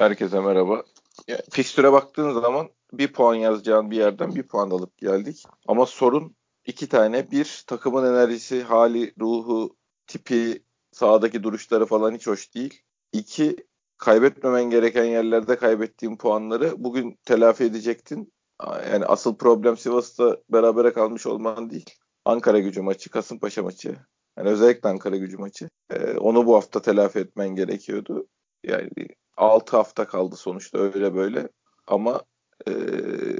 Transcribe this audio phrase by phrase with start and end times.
[0.00, 0.82] Herkese merhaba.
[1.28, 5.44] Ya, fikstüre baktığın zaman bir puan yazacağın bir yerden bir puan alıp geldik.
[5.68, 7.30] Ama sorun iki tane.
[7.30, 9.76] Bir, takımın enerjisi, hali, ruhu,
[10.06, 12.82] tipi, sahadaki duruşları falan hiç hoş değil.
[13.12, 13.56] İki,
[13.98, 18.32] kaybetmemen gereken yerlerde kaybettiğin puanları bugün telafi edecektin.
[18.92, 21.90] Yani asıl problem Sivas'ta berabere kalmış olman değil.
[22.24, 23.96] Ankara gücü maçı, Kasımpaşa maçı.
[24.38, 25.68] Yani özellikle Ankara gücü maçı.
[25.90, 28.26] Ee, onu bu hafta telafi etmen gerekiyordu.
[28.64, 28.90] Yani
[29.40, 31.48] 6 hafta kaldı sonuçta öyle böyle.
[31.86, 32.22] Ama
[32.68, 32.72] e,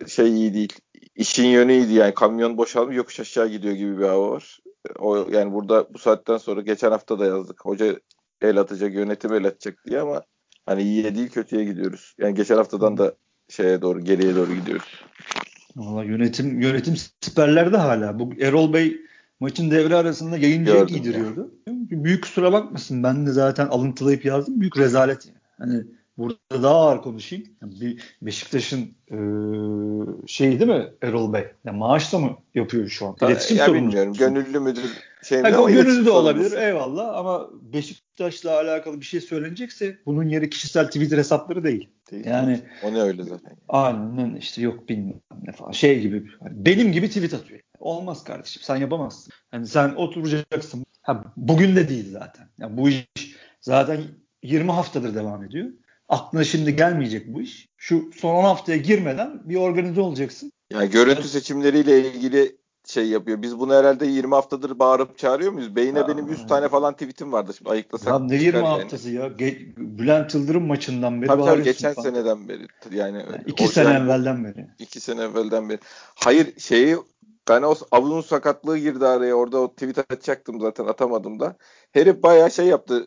[0.09, 0.73] şey iyi değil.
[1.15, 4.59] İşin yönü iyiydi yani kamyon boşalmış yokuş aşağı gidiyor gibi bir hava var.
[4.99, 7.65] O yani burada bu saatten sonra geçen hafta da yazdık.
[7.65, 8.01] Hoca
[8.43, 10.23] el atacak, yönetim el atacak diye ama
[10.67, 12.15] hani iyiye değil kötüye gidiyoruz.
[12.19, 13.15] Yani geçen haftadan da
[13.49, 15.05] şeye doğru geriye doğru gidiyoruz.
[15.77, 18.19] Valla yönetim yönetim siperlerde hala.
[18.19, 19.01] Bu Erol Bey
[19.41, 21.55] maçın devre arasında yayıncıya giydiriyordu.
[21.67, 21.75] Ya.
[21.91, 23.03] Büyük kusura bakmasın.
[23.03, 24.61] Ben de zaten alıntılayıp yazdım.
[24.61, 25.27] Büyük rezalet.
[25.27, 25.40] Yani.
[25.61, 25.85] Hani
[26.19, 27.45] burada daha ağır konuşayım.
[27.63, 29.17] Yani bir Beşiktaş'ın e,
[30.27, 31.45] şeyi değil mi Erol Bey?
[31.65, 33.17] Yani maaşla mı yapıyor şu an?
[33.23, 34.13] İletişim ya bilmiyorum.
[34.13, 35.57] Gönüllü müdür şey mi?
[35.59, 36.53] O gönüllü de olabilir.
[36.53, 41.91] Eyvallah ama Beşiktaş'la alakalı bir şey söylenecekse bunun yeri kişisel Twitter hesapları değil.
[42.11, 43.57] değil yani o ne öyle zaten.
[43.69, 45.71] Aynen işte yok bilmem ne falan.
[45.71, 47.61] Şey gibi benim gibi tweet atıyor.
[47.79, 49.33] Olmaz kardeşim sen yapamazsın.
[49.53, 50.85] Yani sen oturacaksın.
[51.03, 52.49] Ha, bugün de değil zaten.
[52.59, 53.07] Yani bu iş
[53.61, 54.01] zaten
[54.43, 55.71] 20 haftadır devam ediyor.
[56.09, 57.69] Aklına şimdi gelmeyecek bu iş.
[57.77, 60.53] Şu son 10 haftaya girmeden bir organize olacaksın.
[60.71, 63.43] Yani görüntü seçimleriyle ilgili şey yapıyor.
[63.43, 65.77] Biz bunu herhalde 20 haftadır bağırıp çağırıyor muyuz?
[65.77, 67.53] Beyine ya, benim 100 tane falan tweetim vardı.
[67.59, 68.09] Şimdi ayıklasak.
[68.09, 68.67] Ya ne 20 yani.
[68.67, 69.27] haftası ya?
[69.27, 72.11] Ge- Bülent Yıldırım maçından beri tabii, tabii geçen falan.
[72.11, 72.67] seneden beri.
[72.91, 74.67] Yani, yani iki sene evvelden beri.
[74.79, 75.79] İki sene evvelden beri.
[76.15, 76.97] Hayır şeyi
[77.49, 79.35] ben o Avun'un sakatlığı girdi araya.
[79.35, 81.57] Orada o tweet atacaktım zaten atamadım da.
[81.93, 83.07] Herif bayağı şey yaptı.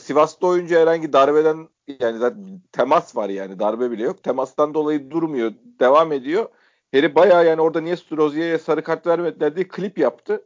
[0.00, 1.68] Sivas'ta oyuncu herhangi darbeden
[2.00, 4.22] yani zaten temas var yani darbe bile yok.
[4.22, 5.52] Temastan dolayı durmuyor.
[5.80, 6.48] Devam ediyor.
[6.90, 10.44] Herif bayağı yani orada niye Rozier'e sarı kart vermediler diye klip yaptı.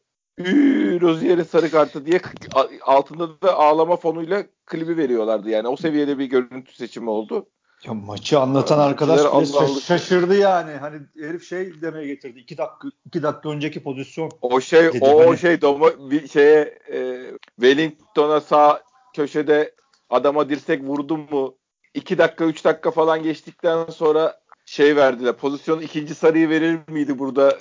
[1.00, 2.20] Rozier'e sarı kartı diye
[2.82, 5.50] altında da ağlama fonuyla klibi veriyorlardı.
[5.50, 7.46] Yani o seviyede bir görüntü seçimi oldu.
[7.86, 10.72] Ya maçı anlatan yani, arkadaş bile Allah şaşırdı yani.
[10.72, 12.38] Hani herif şey demeye getirdi.
[12.38, 14.30] İki dakika iki dakika önceki pozisyon.
[14.42, 14.98] O şey dedi.
[15.04, 15.38] o hani...
[15.38, 17.30] şey Doma, bir şeye e,
[17.60, 18.82] Wellington'a sağ
[19.14, 19.74] köşede
[20.10, 21.54] adama dirsek vurdu mu?
[21.94, 25.36] İki dakika üç dakika falan geçtikten sonra şey verdiler.
[25.36, 27.58] Pozisyon ikinci sarıyı verir miydi burada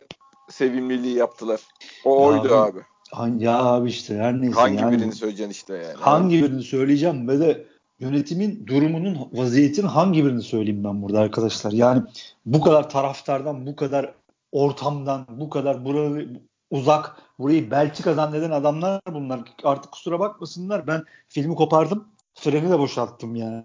[0.49, 1.59] sevimliliği yaptılar.
[2.05, 2.79] O oydu abi.
[3.11, 3.43] abi.
[3.43, 4.59] Ya abi işte her neyse.
[4.59, 5.97] Hangi yani, birini söyleyeceksin işte yani.
[5.99, 7.65] Hangi birini söyleyeceğim ve de
[7.99, 11.71] yönetimin durumunun vaziyetin hangi birini söyleyeyim ben burada arkadaşlar?
[11.71, 12.03] Yani
[12.45, 14.13] bu kadar taraftardan, bu kadar
[14.51, 16.29] ortamdan, bu kadar burayı
[16.71, 19.41] uzak, burayı Belçika zanneden adamlar bunlar.
[19.63, 20.87] Artık kusura bakmasınlar.
[20.87, 22.07] Ben filmi kopardım.
[22.33, 23.63] Freni de boşalttım yani.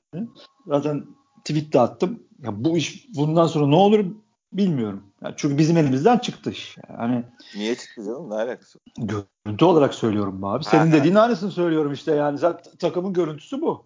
[0.67, 1.07] Zaten
[1.45, 2.23] tweet de attım.
[2.43, 4.05] Ya bu iş bundan sonra ne olur
[4.53, 5.03] bilmiyorum.
[5.23, 6.77] Yani çünkü bizim elimizden çıktı iş.
[6.99, 7.25] Yani
[7.57, 8.31] Niye çıktı canım?
[8.31, 8.79] Ne alakası?
[8.99, 10.65] Görüntü olarak söylüyorum abi.
[10.65, 12.39] Senin dediğin aynısını söylüyorum işte yani.
[12.39, 13.85] Sen, takımın görüntüsü bu.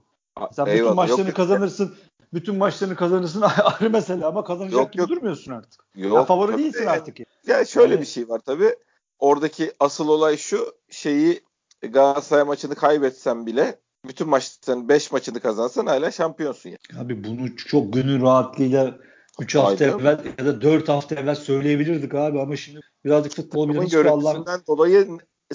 [0.52, 0.80] Sen Eyvallah.
[0.82, 1.84] bütün maçlarını yok, kazanırsın.
[1.84, 1.94] Yok.
[2.34, 5.10] Bütün maçlarını kazanırsın ayrı mesele ama kazanacak yok, gibi yok.
[5.10, 5.84] durmuyorsun artık.
[5.94, 7.16] Yok, ya favori tabii, değilsin artık.
[7.46, 8.74] Ya şöyle yani, bir şey var tabii.
[9.20, 11.40] Oradaki asıl olay şu şeyi
[11.82, 17.04] Galatasaray maçını kaybetsen bile bütün maçların 5 maçını kazansan hala şampiyonsun yani.
[17.04, 18.98] Abi bunu çok gönül rahatlığıyla
[19.40, 19.98] 3 hafta Aynen.
[19.98, 24.44] evvel ya da 4 hafta evvel söyleyebilirdik abi ama şimdi birazcık futbol bilgimiz Allah.
[24.66, 25.08] dolayı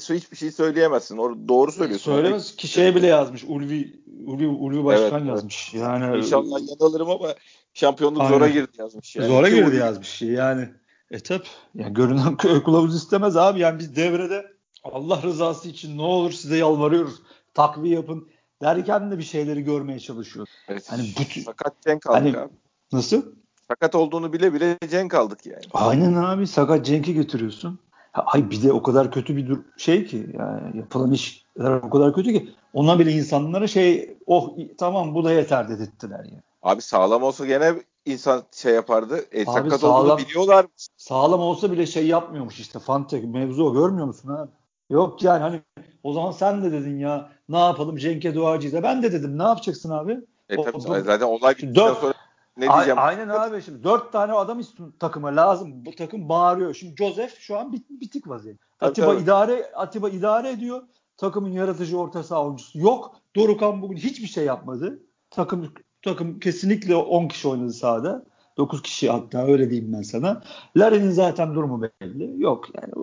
[0.09, 1.17] hiçbir şey söyleyemezsin.
[1.17, 2.11] Or doğru söylüyorsun.
[2.11, 3.43] Söylemez ki şey bile yazmış.
[3.43, 5.73] Ulvi Ulvi, Ulvi Başkan evet, yazmış.
[5.73, 7.35] Yani İnşallah yanılırım ama
[7.73, 8.33] şampiyonluk Aynen.
[8.33, 9.15] zora girdi yazmış.
[9.15, 9.27] Yani.
[9.27, 10.21] Zora girdi yazmış.
[10.21, 10.69] Yani
[11.11, 11.43] e tabi.
[11.75, 13.59] Yani görünen kılavuz istemez abi.
[13.59, 14.45] Yani biz devrede
[14.83, 17.21] Allah rızası için ne olur size yalvarıyoruz.
[17.53, 18.29] Takviye yapın
[18.61, 20.51] derken de bir şeyleri görmeye çalışıyoruz.
[20.67, 20.85] Evet.
[20.91, 22.53] Hani bütün, sakat Cenk kaldık hani, abi.
[22.91, 23.21] Nasıl?
[23.67, 25.63] Sakat olduğunu bile bile Cenk kaldık yani.
[25.73, 27.79] Aynen abi sakat Cenk'i götürüyorsun.
[28.13, 32.33] Ay bir de o kadar kötü bir şey ki yani yapılan iş o kadar kötü
[32.33, 36.41] ki ona bile insanlara şey oh tamam bu da yeter dedirttiler yani.
[36.63, 37.73] Abi sağlam olsa gene
[38.05, 39.25] insan şey yapardı.
[39.31, 40.65] E, abi sakat sağlam, olduğunu biliyorlar.
[40.97, 44.51] Sağlam olsa bile şey yapmıyormuş işte Fante mevzu o görmüyor musun abi?
[44.89, 45.61] Yok yani hani
[46.03, 48.83] o zaman sen de dedin ya ne yapalım Cenk'e duacıyız.
[48.83, 50.19] Ben de dedim ne yapacaksın abi?
[50.49, 52.13] E tabii o, zaten olay bittikten sonra
[52.57, 52.99] ne diyeceğim?
[52.99, 55.85] Aynen abi şimdi dört tane adam istiyor takıma lazım.
[55.85, 56.73] Bu takım bağırıyor.
[56.73, 58.63] Şimdi Joseph şu an bit, bitik vaziyette.
[58.79, 59.23] Atiba tabii.
[59.23, 60.83] idare Atiba idare ediyor.
[61.17, 63.15] Takımın yaratıcı orta saha oyuncusu yok.
[63.35, 64.99] Dorukan bugün hiçbir şey yapmadı.
[65.29, 65.73] Takım
[66.05, 68.25] takım kesinlikle 10 kişi oynadı sahada.
[68.57, 70.41] 9 kişi hatta öyle diyeyim ben sana.
[70.77, 72.41] Larin'in zaten durumu belli.
[72.41, 72.93] Yok yani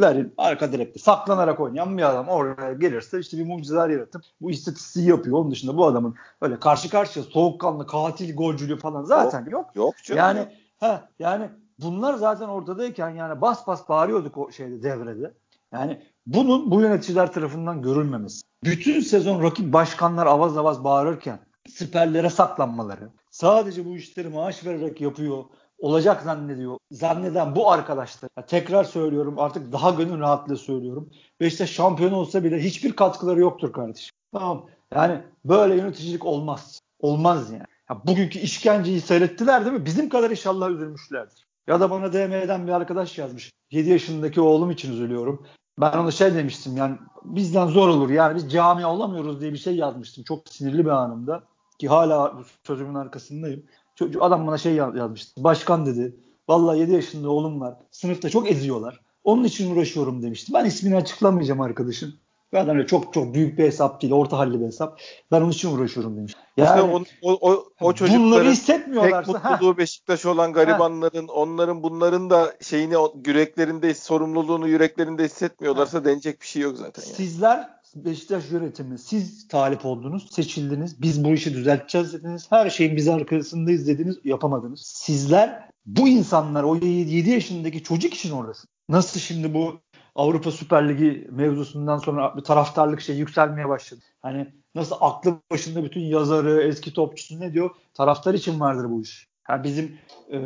[0.00, 5.08] Larin arka direkte saklanarak oynayan bir adam oraya gelirse işte bir mucizeler yaratıp bu istatistiği
[5.08, 5.38] yapıyor.
[5.38, 9.50] Onun dışında bu adamın öyle karşı karşıya soğukkanlı katil golcülüğü falan zaten yok.
[9.52, 10.18] Yok, yok canım.
[10.18, 10.48] Yani
[10.80, 11.48] ha yani
[11.78, 15.32] bunlar zaten ortadayken yani bas bas bağırıyorduk o şeyde devrede.
[15.72, 18.42] Yani bunun bu yöneticiler tarafından görülmemesi.
[18.64, 21.38] Bütün sezon rakip başkanlar avaz avaz bağırırken
[21.68, 23.10] siperlere saklanmaları.
[23.30, 25.44] Sadece bu işleri maaş vererek yapıyor.
[25.78, 26.78] Olacak zannediyor.
[26.90, 28.30] Zanneden bu arkadaşlar.
[28.36, 31.10] Ya tekrar söylüyorum artık daha gönül rahatlığı söylüyorum.
[31.40, 34.14] Beşiktaş şampiyon olsa bile hiçbir katkıları yoktur kardeşim.
[34.32, 34.66] Tamam.
[34.94, 36.80] Yani böyle yöneticilik olmaz.
[37.00, 37.64] Olmaz yani.
[37.90, 39.86] Ya bugünkü işkenceyi seyrettiler değil mi?
[39.86, 41.46] Bizim kadar inşallah üzülmüşlerdir.
[41.66, 43.52] Ya da bana DM'den bir arkadaş yazmış.
[43.70, 45.46] 7 yaşındaki oğlum için üzülüyorum.
[45.78, 49.76] Ben ona şey demiştim yani bizden zor olur yani biz cami olamıyoruz diye bir şey
[49.76, 50.24] yazmıştım.
[50.24, 51.42] Çok sinirli bir anımda
[51.82, 53.62] ki hala bu sözümün arkasındayım.
[53.94, 55.44] Çocuk, adam bana şey yazmıştı.
[55.44, 56.16] Başkan dedi.
[56.48, 57.74] Vallahi 7 yaşında oğlum var.
[57.90, 59.00] Sınıfta çok eziyorlar.
[59.24, 60.52] Onun için uğraşıyorum demişti.
[60.54, 62.14] Ben ismini açıklamayacağım arkadaşın.
[62.54, 65.00] Zaten öyle çok çok büyük bir hesap değil, orta halli bir hesap.
[65.30, 66.34] Ben onun için uğraşıyorum demiş.
[66.56, 71.32] Yani o, o, o, o çocukların bunları hissetmiyorlarsa tek mutluluğu Beşiktaş olan garibanların, ha.
[71.32, 72.94] onların bunların da şeyini
[73.26, 76.04] yüreklerinde sorumluluğunu yüreklerinde hissetmiyorlarsa ha.
[76.04, 77.02] denecek bir şey yok zaten.
[77.02, 77.14] Yani.
[77.14, 81.02] Sizler Beşiktaş yönetimi siz talip oldunuz, seçildiniz.
[81.02, 82.52] Biz bu işi düzelteceğiz dediniz.
[82.52, 84.82] Her şeyin biz arkasındayız dediniz, yapamadınız.
[84.86, 88.70] Sizler bu insanlar o 7 yaşındaki çocuk için oradasın.
[88.88, 89.80] Nasıl şimdi bu
[90.14, 94.00] Avrupa Süper Ligi mevzusundan sonra bir taraftarlık şey yükselmeye başladı.
[94.22, 97.70] Hani nasıl aklı başında bütün yazarı, eski topçusu ne diyor?
[97.94, 99.28] Taraftar için vardır bu iş.
[99.50, 99.98] Yani bizim
[100.28, 100.38] e,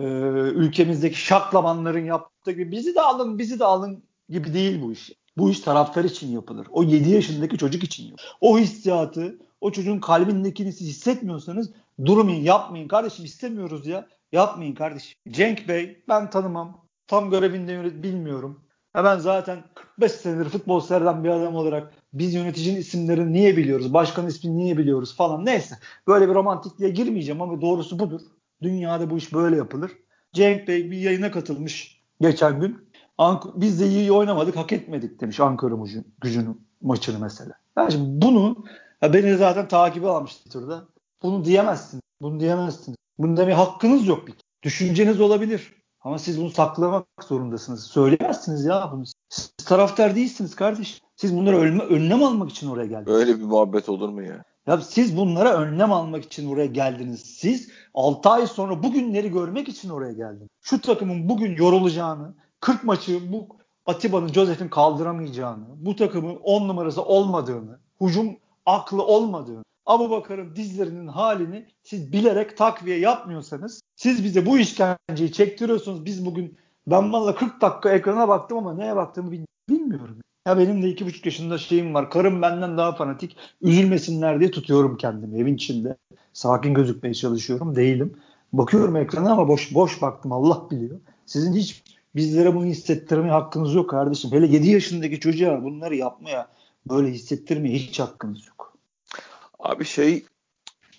[0.51, 5.13] ülkemizdeki şaklamanların yaptığı gibi bizi de alın, bizi de alın gibi değil bu iş.
[5.37, 6.67] Bu iş taraftar için yapılır.
[6.71, 8.37] O 7 yaşındaki çocuk için yapılır.
[8.41, 11.71] O hissiyatı, o çocuğun kalbindekini siz hissetmiyorsanız
[12.05, 12.89] durmayın, yapmayın.
[12.89, 14.07] Kardeşim istemiyoruz ya.
[14.33, 15.19] Yapmayın kardeşim.
[15.31, 16.87] Cenk Bey ben tanımam.
[17.07, 18.61] Tam görevinde bilmiyorum.
[18.97, 23.95] Ya ben zaten 45 senedir futbol seyreden bir adam olarak biz yöneticinin isimlerini niye biliyoruz,
[23.95, 25.79] başkan ismini niye biliyoruz falan neyse.
[26.07, 28.21] Böyle bir romantikliğe girmeyeceğim ama doğrusu budur.
[28.63, 29.91] Dünyada bu iş böyle yapılır.
[30.33, 32.86] Cenk Bey bir yayına katılmış geçen gün.
[33.19, 35.75] Ank biz de iyi oynamadık, hak etmedik demiş Ankara
[36.21, 37.53] gücünün maçını mesela.
[37.79, 38.65] Yani şimdi bunu
[39.03, 40.85] ya beni zaten takibi almış Twitter'da.
[41.23, 42.03] Bunu diyemezsiniz.
[42.21, 42.99] Bunu diyemezsiniz.
[43.19, 44.35] Bunu demeye hakkınız yok bir.
[44.63, 45.75] Düşünceniz olabilir.
[46.01, 47.85] Ama siz bunu saklamak zorundasınız.
[47.85, 49.05] Söyleyemezsiniz ya bunu.
[49.29, 51.03] Siz taraftar değilsiniz kardeş.
[51.17, 53.17] Siz bunları ölme, önlem almak için oraya geldiniz.
[53.17, 54.45] Öyle bir muhabbet olur mu ya?
[54.67, 57.21] Ya siz bunlara önlem almak için oraya geldiniz.
[57.21, 60.49] Siz 6 ay sonra bugünleri görmek için oraya geldiniz.
[60.63, 63.49] Şu takımın bugün yorulacağını, 40 maçı bu
[63.87, 68.37] Atiba'nın, Josef'in kaldıramayacağını, bu takımın 10 numarası olmadığını, hücum
[68.67, 76.05] aklı olmadığını, Abu Bakar'ın dizlerinin halini siz bilerek takviye yapmıyorsanız siz bize bu işkenceyi çektiriyorsunuz.
[76.05, 76.57] Biz bugün
[76.87, 79.33] ben valla 40 dakika ekrana baktım ama neye baktığımı
[79.69, 80.17] bilmiyorum.
[80.47, 82.11] Ya benim de iki buçuk yaşında şeyim var.
[82.11, 83.37] Karım benden daha fanatik.
[83.63, 85.97] Üzülmesinler diye tutuyorum kendimi evin içinde.
[86.33, 87.77] Sakin gözükmeye çalışıyorum.
[87.77, 88.17] Değilim.
[88.53, 90.33] Bakıyorum ekrana ama boş boş baktım.
[90.33, 91.01] Allah biliyor.
[91.27, 91.83] Sizin hiç
[92.17, 94.33] bizlere bunu hissettirmeye hakkınız yok kardeşim.
[94.33, 96.49] Hele 7 yaşındaki çocuğa bunları yapmaya,
[96.89, 98.77] böyle hissettirmeye hiç hakkınız yok.
[99.59, 100.25] Abi şey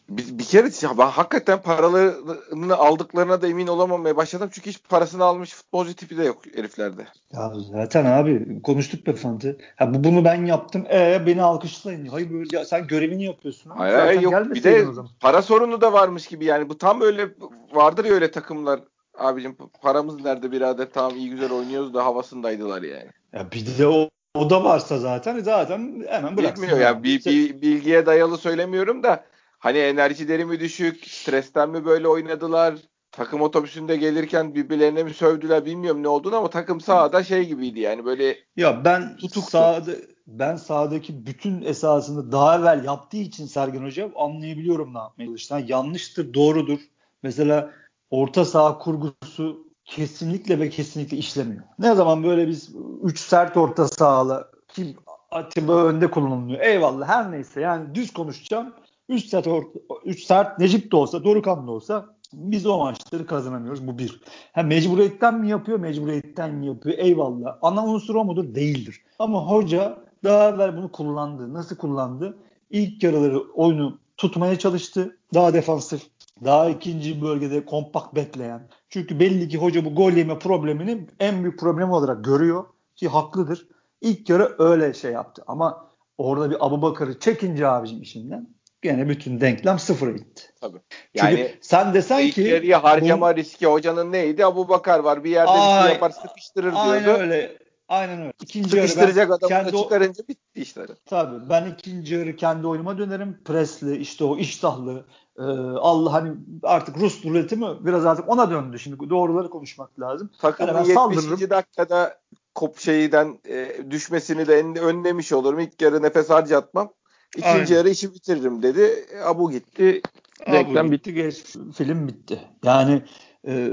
[0.09, 4.49] bir, bir kere ya ben hakikaten paralarını aldıklarına da emin olamamaya başladım.
[4.51, 7.07] Çünkü hiç parasını almış futbolcu tipi de yok heriflerde.
[7.33, 9.57] Ya zaten abi konuştuk be Fantı.
[9.75, 10.85] Ha bu bunu ben yaptım.
[10.91, 12.05] E beni alkışlayın.
[12.05, 13.69] Hayır böyle ya, sen görevini yapıyorsun.
[13.69, 14.55] Hayır hayır yok.
[14.55, 14.85] Bir de
[15.19, 16.69] para sorunu da varmış gibi yani.
[16.69, 17.29] Bu tam öyle
[17.73, 18.79] vardır ya öyle takımlar.
[19.17, 23.09] Abicim paramız nerede birader tamam iyi güzel oynuyoruz da havasındaydılar yani.
[23.33, 26.63] Ya bir de o o da varsa zaten zaten hemen bıraksın.
[26.63, 27.03] Bilmiyor ya.
[27.03, 29.23] Bir, bir, bilgiye dayalı söylemiyorum da
[29.59, 32.75] hani enerjileri mi düşük, stresten mi böyle oynadılar?
[33.11, 38.05] Takım otobüsünde gelirken birbirlerine mi sövdüler bilmiyorum ne olduğunu ama takım sahada şey gibiydi yani
[38.05, 39.51] böyle Ya ben tutuktu.
[39.51, 39.91] sahada
[40.27, 45.71] ben sahadaki bütün esasını daha evvel yaptığı için Sergen Hoca anlayabiliyorum ne yapmaya çalıştığını.
[45.71, 46.79] yanlıştır, doğrudur.
[47.23, 47.71] Mesela
[48.11, 51.63] orta saha kurgusu kesinlikle ve kesinlikle işlemiyor.
[51.79, 54.95] Ne zaman böyle biz 3 sert orta sahalı ki
[55.31, 56.59] Atiba önde kullanılıyor.
[56.59, 58.73] Eyvallah her neyse yani düz konuşacağım.
[59.09, 63.87] 3 sert, orta, 3 sert Necip de olsa Dorukan da olsa biz o maçları kazanamıyoruz.
[63.87, 64.21] Bu bir.
[64.53, 65.79] Ha, mecburiyetten mi yapıyor?
[65.79, 66.97] Mecburiyetten mi yapıyor?
[66.97, 67.57] Eyvallah.
[67.61, 68.55] Ana unsur o mudur?
[68.55, 69.01] Değildir.
[69.19, 71.53] Ama hoca daha evvel bunu kullandı.
[71.53, 72.37] Nasıl kullandı?
[72.69, 75.17] İlk yarıları oyunu tutmaya çalıştı.
[75.33, 76.01] Daha defansif
[76.45, 78.67] daha ikinci bölgede kompakt bekleyen.
[78.89, 82.65] Çünkü belli ki hoca bu gol yeme problemini en büyük problem olarak görüyor
[82.95, 83.67] ki haklıdır.
[84.01, 89.41] İlk yarı öyle şey yaptı ama orada bir Abu Bakar'ı çekince abicim işinden gene bütün
[89.41, 90.43] denklem sıfıra gitti.
[90.61, 90.77] Tabii.
[91.13, 94.45] Yani Çünkü sen desen ki ileriye harcama bu, riski hocanın neydi?
[94.45, 95.23] Abu Bakar var.
[95.23, 96.89] Bir yerde ay, bir şey yapar sıkıştırır diyordu.
[96.89, 97.57] Aynen öyle.
[97.87, 98.33] Aynen öyle.
[98.41, 100.91] İkinci Sıkıştıracak adamı kendi da çıkarınca bitti işleri.
[101.05, 101.49] Tabii.
[101.49, 103.39] Ben ikinci yarı kendi oyunuma dönerim.
[103.45, 105.05] Presli, işte o iştahlı.
[105.37, 105.43] E,
[105.79, 106.31] Allah hani
[106.63, 107.67] artık Rus ruleti mi?
[107.79, 108.79] Biraz artık ona döndü.
[108.79, 110.29] Şimdi doğruları konuşmak lazım.
[110.41, 110.93] Takımın yani 70.
[110.93, 111.49] Saldırırım.
[111.49, 112.19] dakikada
[112.55, 115.59] kop şeyden e, düşmesini de önlemiş olurum.
[115.59, 116.89] İlk yarı nefes harcatmam.
[117.37, 117.75] İkinci Aynen.
[117.75, 119.05] yarı işi bitiririm dedi.
[119.25, 120.01] Abu gitti.
[120.47, 121.13] Reklam bitti.
[121.13, 121.43] Geç,
[121.77, 122.39] film bitti.
[122.63, 123.01] Yani
[123.47, 123.71] e,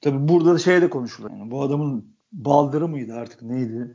[0.00, 1.38] tabii burada şey de konuşuluyor.
[1.38, 3.92] Yani bu adamın baldırı mıydı artık neydi?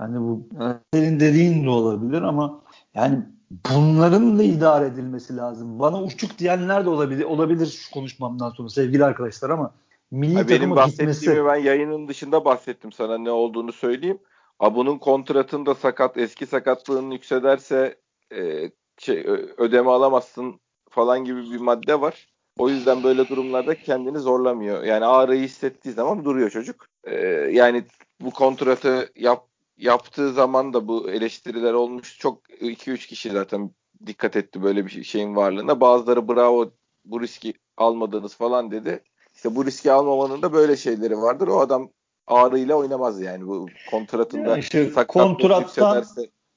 [0.00, 0.48] Yani bu
[0.94, 2.62] senin dediğin de olabilir ama
[2.94, 5.78] yani bunların da idare edilmesi lazım.
[5.78, 9.74] Bana uçuk diyenler de olabilir olabilir şu konuşmamdan sonra sevgili arkadaşlar ama
[10.10, 11.44] milli ha, benim bahsettiğimi gitmesi...
[11.44, 14.18] ben yayının dışında bahsettim sana ne olduğunu söyleyeyim.
[14.60, 17.96] Abunun kontratında sakat eski sakatlığın yüksederse
[18.32, 19.26] e, şey
[19.56, 22.26] ödeme alamazsın falan gibi bir madde var.
[22.58, 24.82] O yüzden böyle durumlarda kendini zorlamıyor.
[24.82, 26.86] Yani ağrıyı hissettiği zaman duruyor çocuk.
[27.04, 27.16] Ee,
[27.52, 27.84] yani
[28.20, 29.46] bu kontratı yap,
[29.80, 32.18] yaptığı zaman da bu eleştiriler olmuş.
[32.18, 33.70] Çok 2-3 kişi zaten
[34.06, 35.80] dikkat etti böyle bir şeyin varlığına.
[35.80, 36.70] Bazıları bravo
[37.04, 39.02] bu riski almadınız falan dedi.
[39.34, 41.48] İşte bu riski almamanın da böyle şeyleri vardır.
[41.48, 41.90] O adam
[42.26, 44.48] ağrıyla oynamaz yani bu kontratında.
[44.48, 46.04] Yani işte kontrattan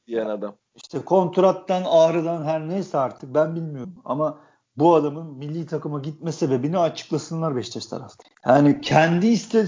[0.08, 0.56] diyen adam.
[0.76, 4.40] İşte kontrattan ağrıdan her neyse artık ben bilmiyorum ama
[4.78, 8.24] bu adamın milli takıma gitme sebebini açıklasınlar Beşiktaş tarafta.
[8.46, 9.68] Yani kendi iste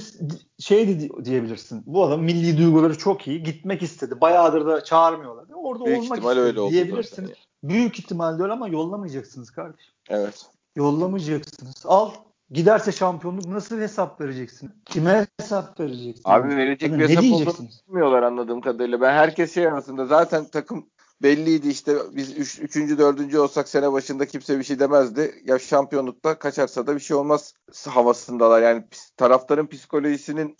[0.59, 1.83] şey de diyebilirsin.
[1.85, 3.43] Bu adam milli duyguları çok iyi.
[3.43, 4.21] Gitmek istedi.
[4.21, 5.45] Bayağıdır da çağırmıyorlar.
[5.55, 7.21] Orada Büyük olmak istedi öyle diyebilirsin.
[7.21, 7.35] Yani.
[7.63, 9.93] Büyük ihtimalle öyle ama yollamayacaksınız kardeşim.
[10.09, 10.45] Evet.
[10.75, 11.83] Yollamayacaksınız.
[11.85, 12.11] Al
[12.51, 14.71] Giderse şampiyonluk nasıl hesap vereceksin?
[14.85, 16.23] Kime hesap vereceksin?
[16.25, 19.01] Abi verecek yani bir hesap olduğunu anladığım kadarıyla.
[19.01, 20.89] Ben herkes şey arasında zaten takım
[21.23, 22.59] belliydi işte biz 3.
[22.59, 23.35] Üç, 4.
[23.35, 25.41] olsak sene başında kimse bir şey demezdi.
[25.45, 27.53] Ya şampiyonlukta kaçarsa da bir şey olmaz
[27.87, 28.61] havasındalar.
[28.61, 28.83] Yani
[29.17, 30.57] taraftarın psikolojisinin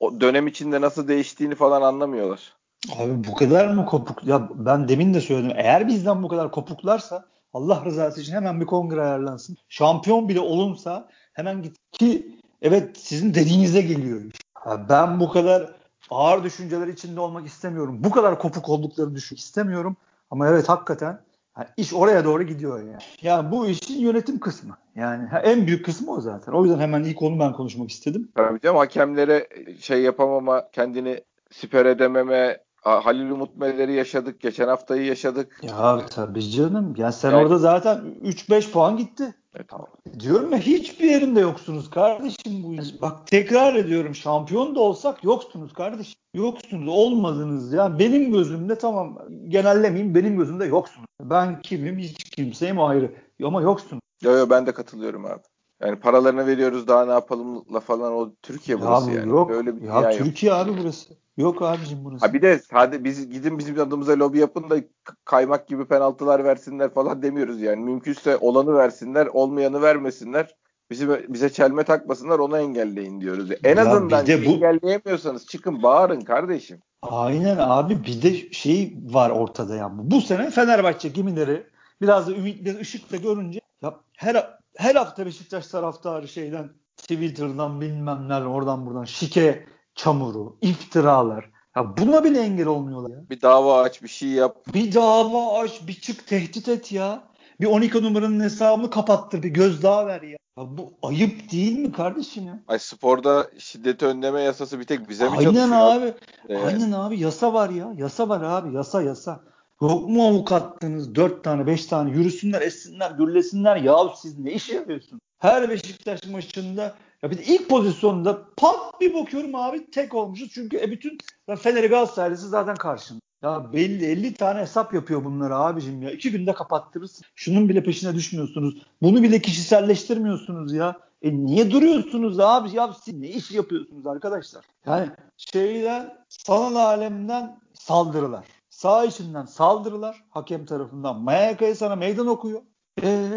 [0.00, 2.56] o dönem içinde nasıl değiştiğini falan anlamıyorlar.
[2.98, 4.24] Abi bu kadar mı kopuk?
[4.24, 5.56] Ya ben demin de söyledim.
[5.56, 9.56] Eğer bizden bu kadar kopuklarsa Allah rızası için hemen bir kongre ayarlansın.
[9.68, 14.22] Şampiyon bile olunsa hemen git ki evet sizin dediğinize geliyor.
[14.66, 15.75] Ya ben bu kadar
[16.10, 17.98] ağır düşünceler içinde olmak istemiyorum.
[18.04, 19.96] Bu kadar kopuk olduklarını düşünmek istemiyorum.
[20.30, 21.20] Ama evet hakikaten
[21.58, 23.02] yani iş oraya doğru gidiyor yani.
[23.22, 24.76] Yani bu işin yönetim kısmı.
[24.96, 26.52] Yani en büyük kısmı o zaten.
[26.52, 28.28] O yüzden hemen ilk onu ben konuşmak istedim.
[28.34, 29.48] Tabii canım hakemlere
[29.80, 32.58] şey yapamama, kendini siper edememe,
[32.90, 34.40] Halil Umut Meller'i yaşadık.
[34.40, 35.60] Geçen haftayı yaşadık.
[35.62, 36.94] Ya tabii canım.
[36.96, 37.42] Ya sen evet.
[37.42, 39.34] orada zaten 3-5 puan gitti.
[39.54, 39.86] E, tamam.
[40.20, 43.02] Diyorum ya hiçbir yerinde yoksunuz kardeşim bu iş.
[43.02, 46.20] Bak tekrar ediyorum şampiyon da olsak yoksunuz kardeşim.
[46.34, 47.98] Yoksunuz olmadınız ya.
[47.98, 51.06] Benim gözümde tamam genellemeyeyim benim gözümde yoksunuz.
[51.22, 53.14] Ben kimim hiç kimseyim ayrı.
[53.44, 54.02] Ama yoksunuz.
[54.22, 55.42] Yo yo ben de katılıyorum abi.
[55.82, 59.30] Yani paralarını veriyoruz daha ne yapalım la falan o Türkiye burası ya yani.
[59.30, 59.50] Yok.
[59.50, 60.60] Böyle bir ya Türkiye yok.
[60.60, 61.14] abi burası.
[61.36, 62.26] Yok abicim burası.
[62.26, 64.76] Ha bir de hadi biz gidin bizim adımıza lobi yapın da
[65.24, 67.84] kaymak gibi penaltılar versinler falan demiyoruz yani.
[67.84, 70.54] Mümkünse olanı versinler, olmayanı vermesinler.
[70.90, 73.50] Bizi bize çelme takmasınlar, onu engelleyin diyoruz.
[73.64, 74.30] En ya azından bu...
[74.30, 76.80] engelleyemiyorsanız çıkın bağırın kardeşim.
[77.02, 79.90] Aynen abi bir de şey var ortada ya.
[79.92, 81.66] Bu sene Fenerbahçe gemileri
[82.00, 88.42] biraz da ümitli ışıkta görünce ya her her hafta Beşiktaş taraftarı şeyden Twitter'dan bilmem neler
[88.42, 91.50] oradan buradan şike çamuru, iftiralar.
[91.76, 93.30] Ya buna bile engel olmuyorlar ya.
[93.30, 94.56] Bir dava aç, bir şey yap.
[94.74, 97.22] Bir dava aç, bir çık tehdit et ya.
[97.60, 100.30] Bir 12 numaranın hesabını kapattır, bir gözdağı ver ya.
[100.30, 100.38] ya.
[100.56, 102.62] Bu ayıp değil mi kardeşim ya?
[102.68, 105.80] Ay sporda şiddet önleme yasası bir tek bize mi Aynen çalışıyor?
[105.80, 106.14] Abi.
[106.48, 106.56] Ee...
[106.56, 107.20] Aynen abi.
[107.20, 107.92] Yasa var ya.
[107.96, 108.74] Yasa var abi.
[108.74, 109.40] Yasa yasa.
[109.82, 111.14] Yok mu avukattınız?
[111.14, 113.76] Dört tane, beş tane yürüsünler, essinler, gürlesinler.
[113.76, 115.20] Ya siz ne iş yapıyorsunuz?
[115.38, 120.50] Her Beşiktaş maçında ya bir de ilk pozisyonda pat bir bakıyorum abi tek olmuşuz.
[120.54, 121.18] Çünkü e bütün
[121.58, 123.20] Fener'i Galatasaraylısı zaten karşında.
[123.42, 126.10] Ya belli 50 tane hesap yapıyor bunlar abicim ya.
[126.10, 127.26] İki günde kapattırırsın.
[127.34, 128.82] Şunun bile peşine düşmüyorsunuz.
[129.02, 130.96] Bunu bile kişiselleştirmiyorsunuz ya.
[131.22, 132.76] E niye duruyorsunuz abi?
[132.76, 134.64] Ya siz ne iş yapıyorsunuz arkadaşlar?
[134.86, 138.44] Yani şeyden sanal alemden saldırılar.
[138.76, 140.24] Sağ içinden saldırılar.
[140.30, 141.20] Hakem tarafından.
[141.20, 142.60] Mayaka'ya sana meydan okuyor.
[143.02, 143.28] Ee,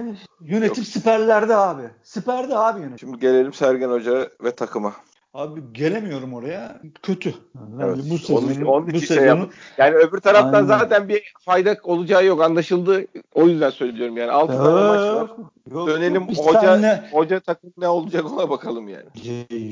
[0.41, 0.87] yönetim Yok.
[0.87, 1.81] siperlerde abi.
[2.03, 2.99] Siperde abi yönetim.
[2.99, 4.93] Şimdi gelelim Sergen Hoca ve takıma.
[5.33, 6.81] Abi gelemiyorum oraya.
[7.03, 7.33] Kötü.
[7.55, 7.97] Yani evet.
[8.11, 10.67] bu sezonun, onun, onun bu şey sezonun, yani öbür taraftan aynen.
[10.67, 13.05] zaten bir fayda olacağı yok anlaşıldı.
[13.33, 14.31] O yüzden söylüyorum yani.
[14.31, 15.31] 6 tane maç var.
[15.71, 17.09] Yok, Dönelim yok, hoca tane...
[17.11, 19.05] hoca takım ne olacak ona bakalım yani.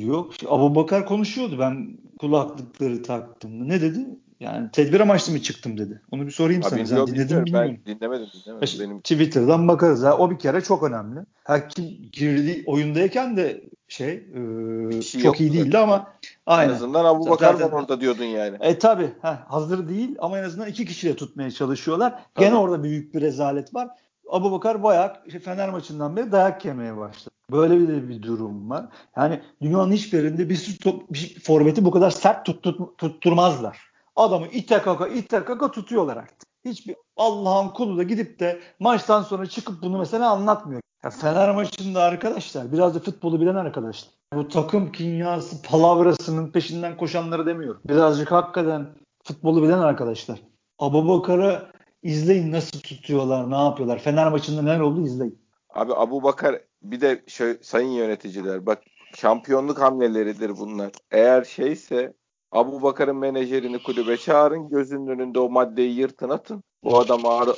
[0.05, 0.31] Yok.
[0.47, 3.65] Abu Bakar konuşuyordu ben kulaklıkları taktığımda.
[3.65, 4.05] Ne dedi?
[4.39, 6.01] Yani tedbir amaçlı mı çıktım dedi.
[6.11, 6.99] Onu bir sorayım Abi sana.
[6.99, 7.77] yok, Sen dinledin bilmiyorum.
[7.85, 8.63] Ben dinlemedim dinlemedim.
[8.63, 8.99] İşte Benim...
[8.99, 10.03] Twitter'dan bakarız.
[10.03, 10.17] Ha.
[10.17, 11.19] O bir kere çok önemli.
[11.43, 16.13] Her kim girdi oyundayken de şey, e, şey çok iyi değildi ama
[16.45, 16.69] aynen.
[16.69, 18.57] En azından Abu Bakar var orada diyordun yani.
[18.59, 19.09] E tabi
[19.47, 22.11] hazır değil ama en azından iki kişiyle tutmaya çalışıyorlar.
[22.35, 22.45] Tabii.
[22.45, 23.89] Gene orada büyük bir rezalet var.
[24.29, 27.35] Abu Bakar bayağı işte Fener maçından beri dayak yemeye başladı.
[27.51, 28.85] Böyle bir de bir durum var.
[29.15, 33.86] Yani dünyanın hiçbir yerinde bir, top, bir forveti bu kadar sert tut, tut, tutturmazlar.
[34.17, 36.47] Adamı ite kaka ite kaka tutuyorlar artık.
[36.65, 40.81] Hiçbir Allah'ın kulu da gidip de maçtan sonra çıkıp bunu mesela anlatmıyor.
[41.03, 44.11] Ya Fener maçında arkadaşlar biraz da futbolu bilen arkadaşlar.
[44.33, 47.81] Bu takım kimyası palavrasının peşinden koşanları demiyorum.
[47.87, 48.87] Birazcık hakikaten
[49.23, 50.39] futbolu bilen arkadaşlar.
[50.79, 51.71] Abu Bakar'ı
[52.03, 53.99] izleyin nasıl tutuyorlar, ne yapıyorlar.
[53.99, 55.39] Fener maçında neler oldu izleyin.
[55.69, 58.83] Abi Abu Bakar bir de şöyle, sayın yöneticiler bak
[59.15, 60.91] şampiyonluk hamleleridir bunlar.
[61.11, 62.13] Eğer şeyse
[62.51, 64.69] Abu Bakar'ın menajerini kulübe çağırın.
[64.69, 66.63] Gözünün önünde o maddeyi yırtın atın.
[66.83, 67.53] Bu adam ağrı,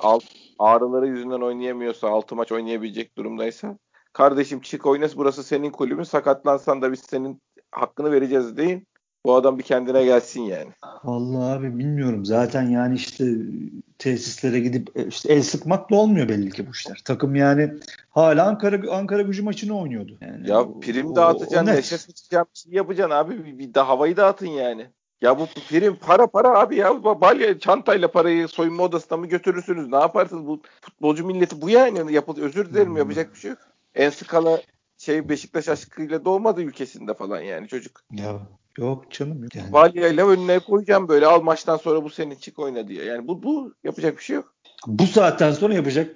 [0.59, 3.77] ağrıları yüzünden oynayamıyorsa, altı maç oynayabilecek durumdaysa
[4.13, 6.03] kardeşim çık oynas burası senin kulübün.
[6.03, 7.41] Sakatlansan da biz senin
[7.71, 8.87] hakkını vereceğiz deyin.
[9.25, 10.69] Bu adam bir kendine gelsin yani.
[11.03, 12.25] Vallahi abi bilmiyorum.
[12.25, 13.25] Zaten yani işte
[13.97, 17.01] tesislere gidip e, işte el sıkmakla olmuyor belli ki bu işler.
[17.05, 17.73] Takım yani
[18.09, 20.17] hala Ankara Ankara gücü maçını oynuyordu.
[20.21, 23.45] Yani ya prim dağıtacaksın, neşe sıçacaksın, şey yapacaksın abi.
[23.45, 24.87] Bir, bir de havayı dağıtın yani.
[25.21, 27.03] Ya bu prim para para abi ya.
[27.03, 29.87] Balya çantayla parayı soyunma odasına mı götürürsünüz?
[29.87, 30.47] Ne yaparsınız?
[30.47, 32.13] Bu futbolcu milleti bu yani.
[32.13, 32.97] Yapıl özür dilerim hmm.
[32.97, 33.59] yapacak bir şey yok.
[33.95, 34.61] En skala
[34.97, 38.01] şey Beşiktaş aşkıyla doğmadı ülkesinde falan yani çocuk.
[38.11, 38.39] Ya
[38.77, 39.55] Yok canım yok.
[39.55, 39.73] Yani.
[39.73, 43.05] Valya'yla önüne koyacağım böyle al maçtan sonra bu senin çık oyna diye.
[43.05, 44.53] Yani bu bu yapacak bir şey yok.
[44.87, 46.15] Bu saatten sonra yapacak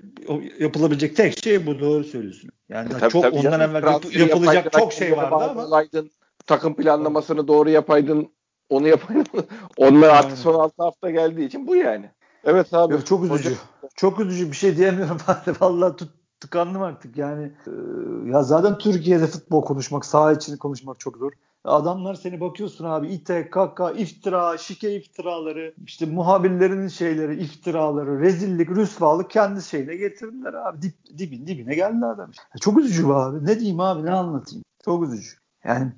[0.60, 2.50] yapılabilecek tek şey bu doğru söylüyorsun.
[2.70, 6.12] Yani e, tabii, çok tabii ondan evvel yap, yapılacak çok şey vardı ama olaydın,
[6.46, 8.30] takım planlamasını doğru yapaydın,
[8.70, 9.46] onu yapaydın.
[9.78, 12.10] Onlar artık son 6 hafta geldiği için bu yani.
[12.44, 12.94] Evet abi.
[12.94, 13.50] Yok, çok üzücü.
[13.50, 13.60] Hocam.
[13.96, 15.18] Çok üzücü bir şey diyemiyorum.
[15.62, 17.52] Vallahi tut, tıkandım artık yani.
[17.68, 21.32] Ee, ya zaten Türkiye'de futbol konuşmak, saha için konuşmak çok zor.
[21.66, 29.30] Adamlar seni bakıyorsun abi ite, kaka, iftira, şike iftiraları, işte muhabirlerin şeyleri, iftiraları, rezillik, rüsvalık
[29.30, 30.82] kendi şeyine getirdiler abi.
[30.82, 32.32] Dip, dibin dibine geldi adam.
[32.62, 33.46] Çok üzücü bu abi.
[33.46, 34.64] Ne diyeyim abi ne anlatayım?
[34.86, 35.30] Çok üzücü.
[35.64, 35.92] Yani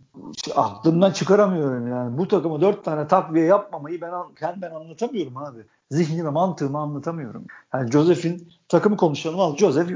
[0.56, 2.18] aklımdan çıkaramıyorum yani.
[2.18, 5.60] Bu takıma dört tane takviye yapmamayı ben kendim ben anlatamıyorum abi.
[5.92, 7.46] Zihnime, mantığımı anlatamıyorum.
[7.74, 9.58] Yani Joseph'in takımı konuşalım al.
[9.58, 9.92] Joseph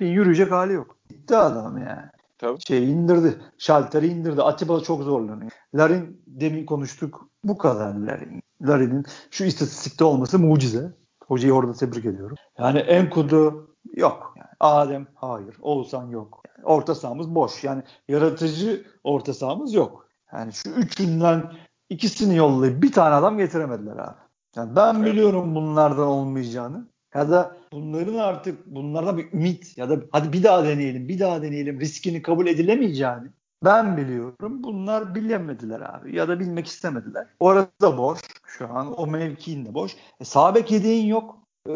[0.00, 0.96] yürüyecek hali yok.
[1.08, 2.17] Gitti adam yani.
[2.38, 2.58] Tabii.
[2.66, 3.38] Şey indirdi.
[3.58, 4.42] Şalteri indirdi.
[4.42, 5.50] Atiba çok zorlanıyor.
[5.74, 7.28] Larin demin konuştuk.
[7.44, 8.42] Bu kadar Larin.
[8.62, 10.92] Larin'in şu istatistikte olması mucize.
[11.26, 12.36] Hocayı orada tebrik ediyorum.
[12.58, 14.34] Yani Enkudu yok.
[14.36, 15.56] Yani Adem hayır.
[15.60, 16.42] Oğuzhan yok.
[16.56, 17.64] Yani orta sahamız boş.
[17.64, 20.08] Yani yaratıcı orta sahamız yok.
[20.32, 21.52] Yani şu üçünden
[21.90, 24.16] ikisini yollayıp bir tane adam getiremediler abi.
[24.56, 30.32] Yani ben biliyorum bunlardan olmayacağını ya da bunların artık bunlardan bir ümit ya da hadi
[30.32, 33.28] bir daha deneyelim, bir daha deneyelim riskini kabul edilemeyeceğini
[33.64, 34.62] ben biliyorum.
[34.62, 37.26] Bunlar bilemediler abi ya da bilmek istemediler.
[37.40, 38.18] Orada boş.
[38.46, 39.96] Şu an o mevkiinde boş.
[40.20, 41.38] E, sağ bek yediğin yok.
[41.68, 41.72] E,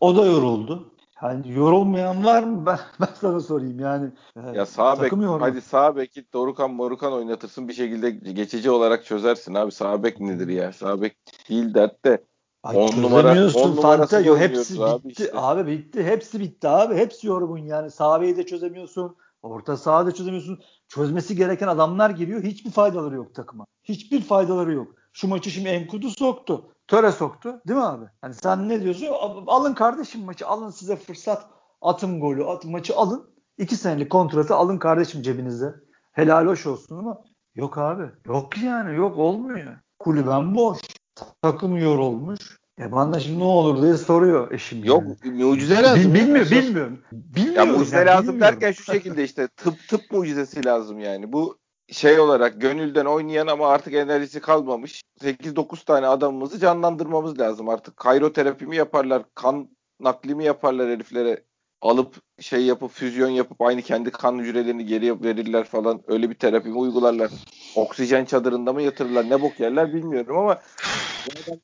[0.00, 0.92] o da yoruldu.
[1.22, 2.66] Yani yorulmayan var mı?
[2.66, 4.10] Ben, ben sana sorayım yani.
[4.36, 9.54] E, ya sağ bek, hadi sağ beki Dorukan Morukan oynatırsın bir şekilde geçici olarak çözersin
[9.54, 9.72] abi.
[9.72, 10.72] Sağ bek nedir ya?
[10.72, 11.16] Sağ bek
[11.48, 12.24] değil dert de
[12.66, 15.22] Ay on numara, on Fanta hepsi abi bitti.
[15.22, 15.30] Işte.
[15.34, 16.04] Abi bitti.
[16.04, 16.94] Hepsi bitti abi.
[16.94, 17.90] Hepsi yorgun yani.
[17.90, 19.16] Sahabeyi de çözemiyorsun.
[19.42, 20.60] Orta sahada çözemiyorsun.
[20.88, 22.42] Çözmesi gereken adamlar geliyor.
[22.42, 23.66] Hiçbir faydaları yok takıma.
[23.84, 24.88] Hiçbir faydaları yok.
[25.12, 26.64] Şu maçı şimdi Enkudu soktu.
[26.88, 27.60] Töre soktu.
[27.68, 28.04] Değil mi abi?
[28.20, 29.06] Hani sen ne diyorsun?
[29.46, 30.46] Alın kardeşim maçı.
[30.46, 31.46] Alın size fırsat.
[31.82, 32.44] Atın golü.
[32.44, 33.30] Atın maçı alın.
[33.58, 35.74] İki senelik kontratı alın kardeşim cebinize.
[36.12, 37.18] Helal hoş olsun ama
[37.54, 38.10] yok abi.
[38.26, 38.96] Yok yani.
[38.96, 39.76] Yok olmuyor.
[39.98, 40.78] Kulüben boş
[41.42, 42.58] takım yorulmuş.
[42.80, 44.84] E bana şimdi ne olur diye soruyor eşim.
[44.84, 45.44] Yok yani.
[45.44, 46.14] mucize lazım.
[46.14, 47.02] Bil, bilmiyor, bilmiyorum.
[47.12, 47.70] Bilmiyorum.
[47.70, 48.60] Ya mucize yani, lazım bilmiyorum.
[48.60, 51.32] derken şu şekilde işte tıp tıp mucizesi lazım yani.
[51.32, 51.58] Bu
[51.92, 57.96] şey olarak gönülden oynayan ama artık enerjisi kalmamış 8-9 tane adamımızı canlandırmamız lazım artık.
[57.96, 59.68] Kayroterapi mi yaparlar, kan
[60.00, 61.44] nakli mi yaparlar heriflere
[61.80, 66.68] alıp şey yapıp füzyon yapıp aynı kendi kan hücrelerini geriye verirler falan öyle bir terapi
[66.68, 67.30] mi uygularlar?
[67.76, 69.30] Oksijen çadırında mı yatırırlar?
[69.30, 70.58] Ne bok yerler bilmiyorum ama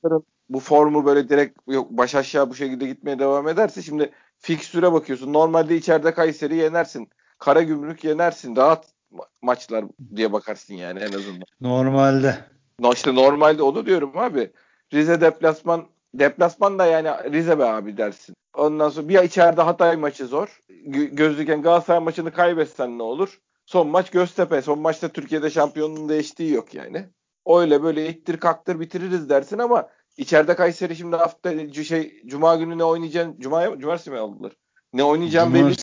[0.03, 4.92] bu bu formu böyle direkt yok baş aşağı bu şekilde gitmeye devam ederse şimdi fikstüre
[4.92, 5.33] bakıyorsun.
[5.33, 7.11] Normalde içeride Kayseri yenersin.
[7.38, 8.57] Kara gümrük yenersin.
[8.57, 9.85] Rahat ma- maçlar
[10.16, 11.46] diye bakarsın yani en azından.
[11.61, 12.38] Normalde.
[12.79, 14.51] No, işte normalde onu diyorum abi.
[14.92, 18.37] Rize deplasman deplasman da yani Rize be abi dersin.
[18.55, 20.61] Ondan sonra bir içeride Hatay maçı zor.
[21.12, 23.40] Gözlüken Galatasaray maçını kaybetsen ne olur?
[23.66, 24.62] Son maç Göztepe.
[24.62, 27.09] Son maçta Türkiye'de şampiyonluğun değiştiği yok yani.
[27.47, 32.85] Öyle böyle ittir kaktır bitiririz dersin ama içeride Kayseri şimdi hafta şey Cuma günü ne
[32.85, 33.41] oynayacaksın?
[33.41, 34.53] Cuma'ya Cumartesi mi aldılar?
[34.93, 35.75] Ne oynayacağım belli.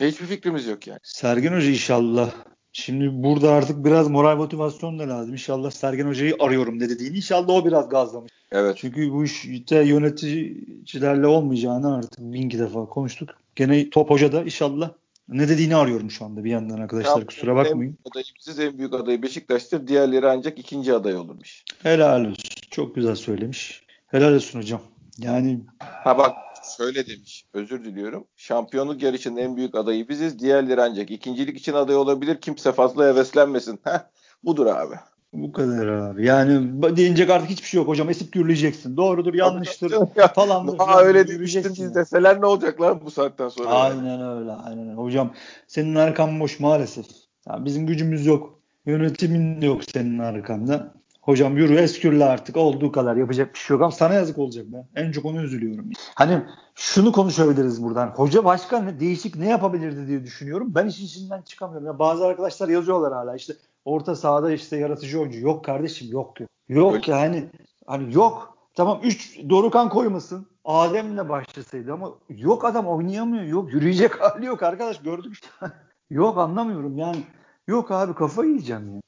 [0.00, 1.00] Hiçbir fikrimiz yok yani.
[1.02, 2.30] Sergen Hoca inşallah.
[2.72, 5.32] Şimdi burada artık biraz moral motivasyon da lazım.
[5.32, 7.16] İnşallah Sergen Hoca'yı arıyorum ne dediğini.
[7.16, 8.32] İnşallah o biraz gazlamış.
[8.52, 8.76] Evet.
[8.76, 13.28] Çünkü bu işte yöneticilerle olmayacağını artık bin iki defa konuştuk.
[13.56, 14.90] Gene Top Hoca da inşallah
[15.28, 17.98] ne dediğini arıyorum şu anda bir yandan arkadaşlar ya, kusura bakmayın.
[18.06, 19.86] En adayımız en büyük adayı Beşiktaş'tır.
[19.86, 21.64] Diğerleri ancak ikinci aday olurmuş.
[21.82, 22.48] Helal olsun.
[22.70, 23.86] Çok güzel söylemiş.
[24.06, 24.80] Helal olsun hocam.
[25.18, 26.36] Yani ha bak
[26.76, 27.44] şöyle demiş.
[27.54, 28.26] Özür diliyorum.
[28.36, 30.38] Şampiyonluk yarışının en büyük adayı biziz.
[30.38, 32.40] Diğerleri ancak ikincilik için aday olabilir.
[32.40, 33.80] Kimse fazla heveslenmesin.
[33.84, 33.98] Heh,
[34.44, 34.94] budur abi.
[35.42, 36.26] Bu kadar abi.
[36.26, 38.10] Yani deyince artık hiçbir şey yok hocam.
[38.10, 38.96] Esip gürleyeceksin.
[38.96, 40.76] Doğrudur, yanlıştır ya, falan.
[40.78, 43.68] Aa, öyle biz deseler ne olacak lan bu saatten sonra?
[43.68, 44.52] Aynen öyle.
[44.52, 44.94] Aynen öyle.
[44.94, 45.32] Hocam
[45.66, 47.06] senin arkan boş maalesef.
[47.48, 48.58] Yani bizim gücümüz yok.
[48.86, 50.92] Yönetimin de yok senin arkanda.
[51.20, 54.86] Hocam yürü eskürle artık olduğu kadar yapacak bir şey yok ama sana yazık olacak be.
[54.94, 55.90] En çok onu üzülüyorum.
[56.14, 56.42] Hani
[56.74, 58.08] şunu konuşabiliriz buradan.
[58.08, 60.74] Hoca başkan ne, değişik ne yapabilirdi diye düşünüyorum.
[60.74, 61.86] Ben işin içinden çıkamıyorum.
[61.86, 63.54] Ya bazı arkadaşlar yazıyorlar hala işte
[63.86, 65.40] orta sahada işte yaratıcı oyuncu.
[65.40, 66.50] Yok kardeşim yok yok.
[66.68, 67.12] Yok Öyle.
[67.12, 67.50] yani
[67.86, 68.58] hani yok.
[68.74, 70.48] Tamam 3 Dorukan koymasın.
[70.64, 73.44] Adem'le başlasaydı ama yok adam oynayamıyor.
[73.44, 75.48] Yok yürüyecek hali yok arkadaş gördük işte.
[76.10, 77.24] yok anlamıyorum yani.
[77.66, 79.00] Yok abi kafa yiyeceğim ya.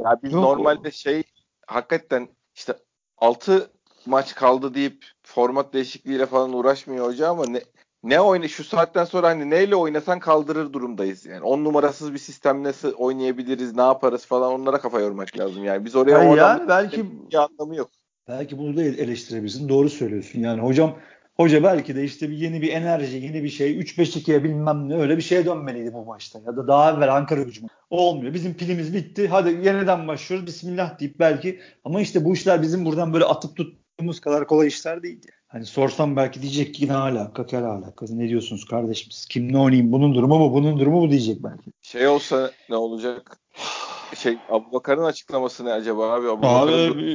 [0.00, 1.22] Ya biz Yok, normalde şey
[1.66, 2.76] hakikaten işte
[3.18, 3.70] 6
[4.06, 7.62] maç kaldı deyip format değişikliğiyle falan uğraşmıyor hoca ama ne
[8.04, 11.42] ne oyna şu saatten sonra hani neyle oynasan kaldırır durumdayız yani.
[11.42, 15.84] 10 numarasız bir sistem nasıl oynayabiliriz, ne yaparız falan onlara kafa yormak lazım yani.
[15.84, 17.90] Biz oraya yani, yani belki bir anlamı yok.
[18.28, 19.68] Belki bunu da eleştirebilirsin.
[19.68, 20.40] Doğru söylüyorsun.
[20.40, 20.96] Yani hocam
[21.36, 25.16] Hoca belki de işte bir yeni bir enerji, yeni bir şey 3-5-2'ye bilmem ne öyle
[25.16, 26.40] bir şeye dönmeliydi bu maçta.
[26.46, 27.60] Ya da daha evvel Ankara gücü.
[27.90, 28.34] Olmuyor.
[28.34, 29.28] Bizim pilimiz bitti.
[29.28, 30.46] Hadi yeniden başlıyoruz.
[30.46, 31.60] Bismillah deyip belki.
[31.84, 35.26] Ama işte bu işler bizim buradan böyle atıp tuttuğumuz kadar kolay işler değildi.
[35.54, 38.18] Hani sorsam belki diyecek ki ne alaka, kel alakası.
[38.18, 41.70] Ne diyorsunuz kardeşim siz kimle oynayayım bunun durumu mu bunun durumu mu diyecek belki.
[41.82, 43.38] Şey olsa ne olacak?
[44.16, 46.46] şey Abubakar'ın açıklaması ne acaba abi?
[46.46, 47.14] Abi e,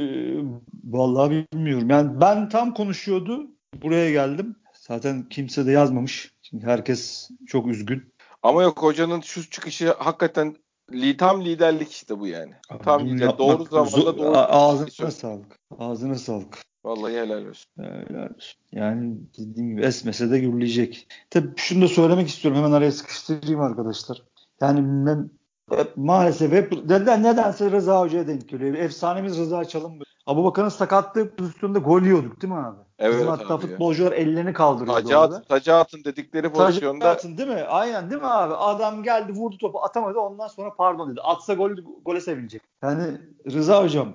[0.83, 1.89] vallahi bilmiyorum.
[1.89, 3.47] Yani ben tam konuşuyordu
[3.81, 4.55] buraya geldim.
[4.73, 6.31] Zaten kimse de yazmamış.
[6.41, 8.13] Şimdi herkes çok üzgün.
[8.43, 10.55] Ama yok hocanın şu çıkışı hakikaten
[10.93, 12.51] li, tam liderlik işte bu yani.
[12.69, 13.37] Abi, tam lider.
[13.37, 14.37] Doğru zamanda doğru.
[14.37, 15.59] Ağzına sağlık.
[15.79, 16.68] Ağzına sağlık.
[16.83, 17.71] Vallahi helal olsun.
[17.77, 18.59] Helal olsun.
[18.71, 21.07] Yani dediğim gibi esmese de gürleyecek.
[21.29, 22.61] Tabii şunu da söylemek istiyorum.
[22.61, 24.23] Hemen araya sıkıştırayım arkadaşlar.
[24.61, 25.29] Yani ben
[25.77, 28.73] hep, maalesef hep neden, nedense Rıza Hoca'ya denk geliyor.
[28.73, 30.01] Efsanemiz Rıza Çalın.
[30.25, 32.77] Abu Bakar'ın sakatlığı pozisyonunda gol yiyorduk değil mi abi?
[32.99, 35.01] Evet Bizim hatta abi futbolcular ellerini kaldırıyordu.
[35.01, 37.05] Tacı, at, tacı atın dedikleri pozisyonda.
[37.05, 37.61] Tacı atın değil mi?
[37.61, 38.53] Aynen değil mi abi?
[38.53, 41.21] Adam geldi vurdu topu atamadı ondan sonra pardon dedi.
[41.21, 41.71] Atsa gol,
[42.05, 42.61] gole sevinecek.
[42.83, 43.03] Yani
[43.51, 44.13] Rıza hocam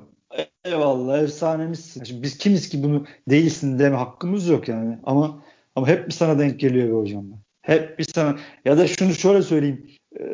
[0.64, 2.05] eyvallah efsanemizsin.
[2.05, 4.99] Şimdi biz kimiz ki bunu değilsin deme hakkımız yok yani.
[5.05, 5.42] Ama
[5.77, 7.25] ama hep bir sana denk geliyor be hocam.
[7.62, 8.38] Hep bir sana.
[8.64, 9.87] Ya da şunu şöyle söyleyeyim.
[10.20, 10.25] Ee,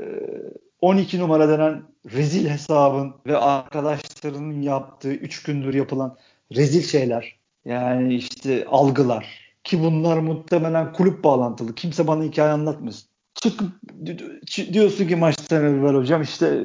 [0.80, 1.82] 12 numara denen
[2.14, 6.16] rezil hesabın ve arkadaşlarının yaptığı 3 gündür yapılan
[6.56, 11.74] rezil şeyler yani işte algılar ki bunlar muhtemelen kulüp bağlantılı.
[11.74, 13.09] Kimse bana hikaye anlatmasın.
[13.40, 13.68] Çıkıp
[14.72, 16.64] diyorsun ki maçtan evvel hocam işte,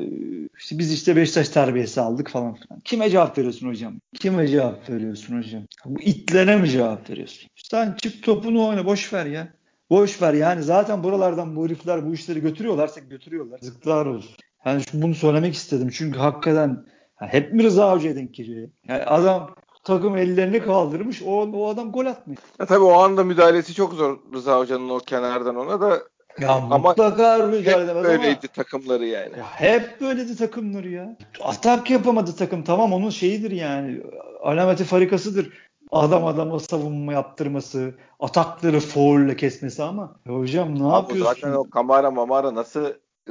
[0.58, 2.80] işte biz işte Beşiktaş terbiyesi aldık falan filan.
[2.80, 3.94] Kime cevap veriyorsun hocam?
[4.20, 5.62] Kime cevap veriyorsun hocam?
[5.86, 7.50] Bu itlere mi cevap veriyorsun?
[7.56, 9.48] Sen çık topunu oyna boş ver ya.
[9.90, 13.60] Boş ver yani zaten buralardan bu herifler bu işleri götürüyorlarsa götürüyorlar.
[13.62, 14.36] Zıklar olsun.
[14.66, 16.86] Yani bunu söylemek istedim çünkü hakikaten
[17.22, 18.70] yani hep mi Rıza Hoca'ya denk geliyor?
[18.88, 22.40] Yani adam takım ellerini kaldırmış o, o adam gol atmış.
[22.60, 26.00] Ya tabii o anda müdahalesi çok zor Rıza Hoca'nın o kenardan ona da
[26.40, 29.38] ya ama mutlaka müdahale hep böyleydi ama, takımları yani.
[29.38, 31.18] Ya hep böyleydi takımları ya.
[31.42, 34.02] Atak yapamadı takım tamam onun şeyidir yani.
[34.44, 35.50] Alameti farikasıdır
[35.92, 41.34] adam adama savunma yaptırması, atakları faulle kesmesi ama hocam ne abi yapıyorsun?
[41.34, 42.86] Zaten o Kamara Mamara nasıl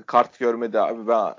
[0.07, 1.35] kart görmedi abi ben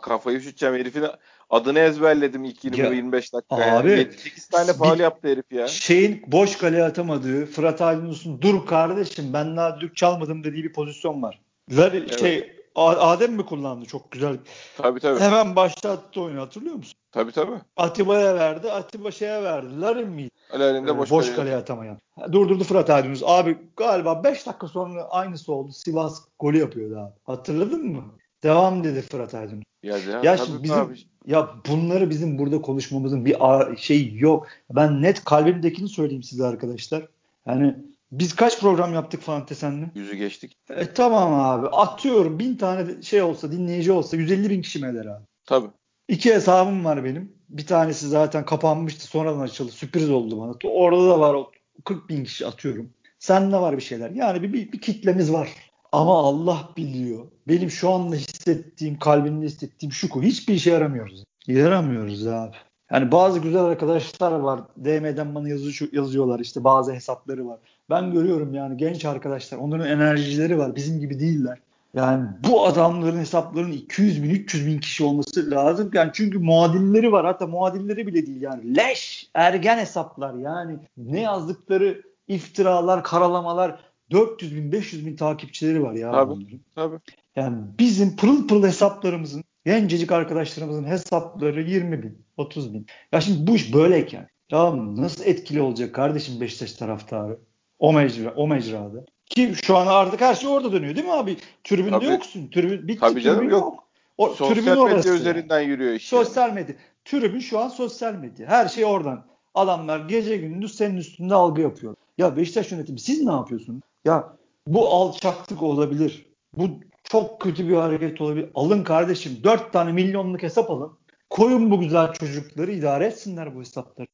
[0.00, 1.04] kafayı üşüteceğim herifin
[1.50, 3.56] adını ezberledim ilk 20-25 dakika.
[3.56, 4.12] Abi, yani.
[4.12, 5.68] 8 tane faal yaptı herif ya.
[5.68, 11.22] Şeyin boş kaleye atamadığı Fırat Aydınus'un dur kardeşim ben daha dük çalmadım dediği bir pozisyon
[11.22, 11.40] var.
[11.70, 12.20] Ver, evet.
[12.20, 14.36] Şey Adem mi kullandı çok güzel.
[14.76, 15.20] Tabii tabii.
[15.20, 16.94] Hemen başlattı oyunu hatırlıyor musun?
[17.12, 17.60] Tabii tabii.
[17.76, 18.72] Atiba'ya verdi.
[18.72, 19.80] Atiba şeye verdi.
[19.80, 20.30] Larin miydi?
[20.54, 21.98] Larin'de boş, boş kaleye atamayan.
[22.32, 23.22] Durdurdu Fırat Aydınus.
[23.24, 25.72] Abi galiba 5 dakika sonra aynısı oldu.
[25.72, 27.12] Sivas golü yapıyordu abi.
[27.24, 28.04] Hatırladın mı?
[28.42, 29.64] Devam dedi Fırat Aydınus.
[29.82, 30.98] Ya, ya, ya şimdi bizim abi.
[31.26, 33.36] ya bunları bizim burada konuşmamızın bir
[33.76, 34.46] şey yok.
[34.70, 37.06] Ben net kalbimdekini söyleyeyim size arkadaşlar.
[37.46, 37.76] Yani
[38.12, 39.90] biz kaç program yaptık Fante senle?
[39.94, 40.56] Yüzü geçtik.
[40.70, 41.66] E, tamam abi.
[41.66, 45.24] Atıyorum bin tane şey olsa dinleyici olsa 150 bin kişi mi eder abi?
[45.46, 45.68] Tabii.
[46.08, 47.32] İki hesabım var benim.
[47.48, 49.72] Bir tanesi zaten kapanmıştı sonradan açıldı.
[49.72, 50.72] Sürpriz oldu bana.
[50.72, 51.36] Orada da var
[51.84, 52.90] 40 bin kişi atıyorum.
[53.18, 54.10] Sende var bir şeyler.
[54.10, 55.48] Yani bir, bir, bir kitlemiz var.
[55.92, 57.26] Ama Allah biliyor.
[57.48, 60.22] Benim şu anda hissettiğim, kalbimde hissettiğim şu.
[60.22, 61.24] Hiçbir işe yaramıyoruz.
[61.46, 62.56] Yaramıyoruz abi.
[62.92, 64.60] Yani bazı güzel arkadaşlar var.
[64.84, 67.58] DM'den bana yazı, yazıyorlar işte bazı hesapları var.
[67.90, 69.58] Ben görüyorum yani genç arkadaşlar.
[69.58, 70.76] Onların enerjileri var.
[70.76, 71.58] Bizim gibi değiller.
[71.94, 75.90] Yani bu adamların hesaplarının 200 bin 300 bin kişi olması lazım.
[75.94, 77.26] Yani çünkü muadilleri var.
[77.26, 78.76] Hatta muadilleri bile değil yani.
[78.76, 80.78] Leş ergen hesaplar yani.
[80.96, 86.12] Ne yazdıkları iftiralar, karalamalar 400 bin 500 bin takipçileri var ya.
[86.12, 86.98] Tabii, tabii.
[87.36, 92.86] Yani bizim pırıl pırıl hesaplarımızın gencecik arkadaşlarımızın hesapları 20 bin 30 bin.
[93.12, 97.38] Ya şimdi bu iş böyleyken ya nasıl etkili olacak kardeşim Beşiktaş taraftarı?
[97.78, 99.04] O mecra, o mecrada.
[99.26, 101.36] Ki şu an artık her şey orada dönüyor değil mi abi?
[101.64, 102.04] Tribünde Tabii.
[102.04, 102.50] yoksun.
[102.50, 103.00] Tribün bitti.
[103.00, 103.62] Tabii canım tribün yok.
[103.62, 103.84] yok.
[104.18, 105.70] O, sosyal tribün medya orası üzerinden yani.
[105.70, 106.16] yürüyor işte.
[106.16, 106.74] Sosyal medya.
[107.04, 108.48] Tribün şu an sosyal medya.
[108.48, 109.26] Her şey oradan.
[109.54, 111.94] Adamlar gece gündüz senin üstünde algı yapıyor.
[112.18, 113.80] Ya Beşiktaş yönetimi siz ne yapıyorsunuz?
[114.04, 116.26] Ya bu alçaklık olabilir.
[116.56, 116.70] Bu
[117.10, 118.50] çok kötü bir hareket olabilir.
[118.54, 120.92] Alın kardeşim dört tane milyonluk hesap alın.
[121.30, 124.06] Koyun bu güzel çocukları idare etsinler bu hesapları.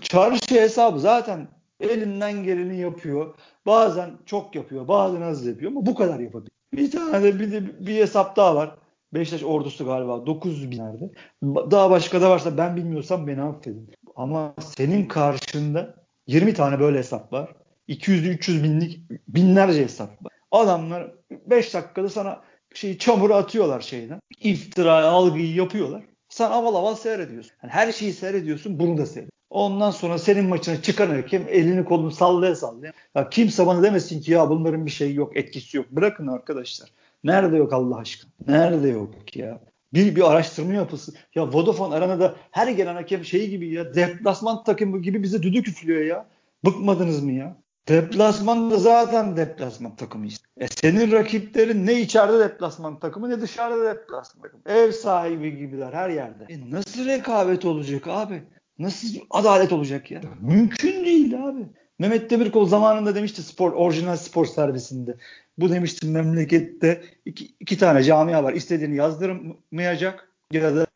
[0.00, 1.48] Çarşı hesabı zaten
[1.80, 3.34] elinden geleni yapıyor.
[3.66, 6.50] Bazen çok yapıyor, bazen az yapıyor ama bu kadar yapabiliyor.
[6.72, 8.76] Bir tane de bir, de bir hesap daha var.
[9.14, 11.12] Beşiktaş ordusu galiba 900 binlerde.
[11.42, 13.90] Daha başka da varsa ben bilmiyorsam beni affedin.
[14.16, 15.94] Ama senin karşında
[16.26, 17.52] 20 tane böyle hesap var.
[17.88, 20.32] 200-300 binlik binlerce hesap var.
[20.50, 22.40] Adamlar 5 dakikada sana
[22.74, 24.20] şeyi çamura atıyorlar şeyden.
[24.40, 26.02] İftira, algıyı yapıyorlar.
[26.28, 27.52] Sen aval aval seyrediyorsun.
[27.62, 29.30] Yani her şeyi seyrediyorsun, bunu da seyrediyorsun.
[29.50, 32.92] Ondan sonra senin maçına çıkan hakem elini kolunu sallaya sallaya.
[33.14, 35.90] Ya kimse bana demesin ki ya bunların bir şeyi yok, etkisi yok.
[35.90, 36.90] Bırakın arkadaşlar.
[37.24, 38.30] Nerede yok Allah aşkına?
[38.48, 39.60] Nerede yok ya?
[39.94, 41.14] Bir, bir araştırma yapılsın.
[41.34, 46.04] Ya Vodafone Arena'da her gelen hakem şey gibi ya deplasman takımı gibi bize düdük üflüyor
[46.04, 46.26] ya.
[46.64, 47.56] Bıkmadınız mı ya?
[47.88, 50.44] Deplasman da zaten deplasman takımı işte.
[50.56, 54.62] E senin rakiplerin ne içeride deplasman takımı ne dışarıda deplasman takımı.
[54.66, 56.46] Ev sahibi gibiler her yerde.
[56.48, 58.42] E nasıl rekabet olacak abi?
[58.78, 60.20] Nasıl adalet olacak ya?
[60.40, 61.66] Mümkün değil abi.
[61.98, 65.16] Mehmet Demirkol zamanında demişti spor, orijinal spor servisinde.
[65.58, 68.52] Bu demişti memlekette iki, iki tane camia var.
[68.52, 70.86] İstediğini yazdırmayacak ya da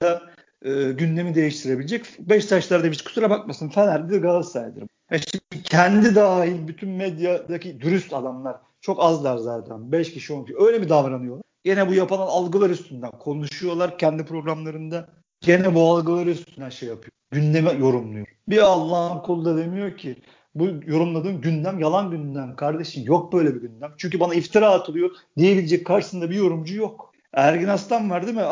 [0.62, 2.04] e, gündemi değiştirebilecek.
[2.18, 4.84] Beşiktaşlar demiş kusura bakmasın Fener'dir Galatasaray'dır.
[5.10, 9.92] E şimdi kendi dahil bütün medyadaki dürüst adamlar çok azlar zaten.
[9.92, 11.44] 5 kişi 10 kişi öyle mi davranıyorlar?
[11.64, 15.08] Yine bu yapılan algılar üstünden konuşuyorlar kendi programlarında.
[15.40, 17.10] Gene bu algılar üstünden şey yapıyor.
[17.30, 18.26] Gündeme yorumluyor.
[18.48, 20.16] Bir Allah'ın kulu da demiyor ki
[20.54, 23.04] bu yorumladığım gündem yalan gündem kardeşim.
[23.06, 23.92] Yok böyle bir gündem.
[23.96, 27.12] Çünkü bana iftira atılıyor diyebilecek karşısında bir yorumcu yok.
[27.32, 28.44] Ergin Aslan var değil mi?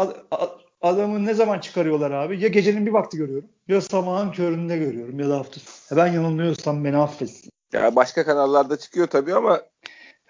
[0.83, 2.41] Adamı ne zaman çıkarıyorlar abi?
[2.41, 5.99] Ya gecenin bir vakti görüyorum ya sabahın köründe görüyorum ya da hafta sonu.
[5.99, 7.51] Ben yanılmıyorsam beni affetsin.
[7.73, 9.61] Ya başka kanallarda çıkıyor tabii ama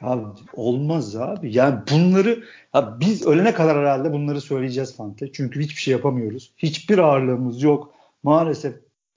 [0.03, 0.23] Abi
[0.55, 1.57] olmaz abi.
[1.57, 5.33] Yani bunları abi biz ölene kadar herhalde bunları söyleyeceğiz Fante.
[5.33, 6.53] Çünkü hiçbir şey yapamıyoruz.
[6.57, 7.95] Hiçbir ağırlığımız yok.
[8.23, 8.75] Maalesef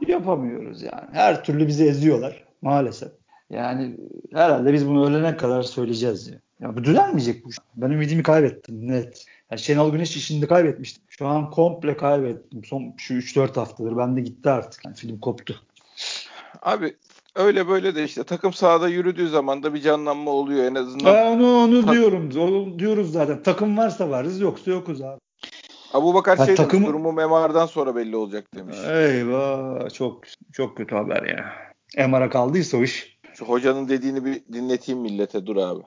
[0.08, 1.08] yapamıyoruz yani.
[1.12, 3.10] Her türlü bizi eziyorlar maalesef.
[3.50, 3.98] Yani
[4.34, 6.40] herhalde biz bunu ölene kadar söyleyeceğiz ya.
[6.60, 7.50] Ya bu düzelmeyecek bu.
[7.76, 9.26] Ben ümidimi kaybettim net.
[9.52, 11.04] Yani Şenol Güneş işini kaybetmiştim.
[11.08, 12.64] Şu an komple kaybettim.
[12.64, 13.98] Son şu 3-4 haftadır.
[13.98, 14.86] Ben de gitti artık.
[14.86, 15.56] Yani film koptu.
[16.62, 16.96] Abi
[17.36, 21.14] öyle böyle de işte takım sahada yürüdüğü zaman da bir canlanma oluyor en azından.
[21.14, 22.30] Ben onu, onu diyorum.
[22.38, 23.44] Onu diyoruz zaten.
[23.44, 25.20] Takım varsa varız yoksa yokuz abi.
[25.94, 26.80] Abu Bakar şey takım...
[26.80, 28.78] demiş, durumu MR'dan sonra belli olacak demiş.
[28.88, 31.54] Eyvah çok çok kötü haber ya.
[32.08, 33.20] MR'a kaldıysa o iş.
[33.34, 35.82] Şu hocanın dediğini bir dinleteyim millete dur abi.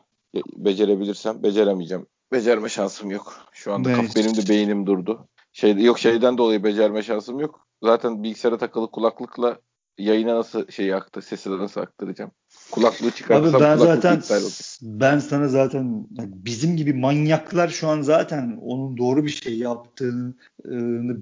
[0.56, 2.06] Becerebilirsem beceremeyeceğim.
[2.32, 3.34] Becerme şansım yok.
[3.52, 4.16] Şu anda evet.
[4.16, 5.28] benim de beynim durdu.
[5.52, 7.66] Şey, yok şeyden dolayı becerme şansım yok.
[7.82, 9.58] Zaten bilgisayara takılı kulaklıkla
[9.98, 12.30] yayına nasıl şeyi aktı, sesi nasıl aktaracağım?
[12.70, 14.22] Kulaklığı çıkartırsam Abi ben zaten
[14.82, 20.34] ben sana zaten bizim gibi manyaklar şu an zaten onun doğru bir şey yaptığını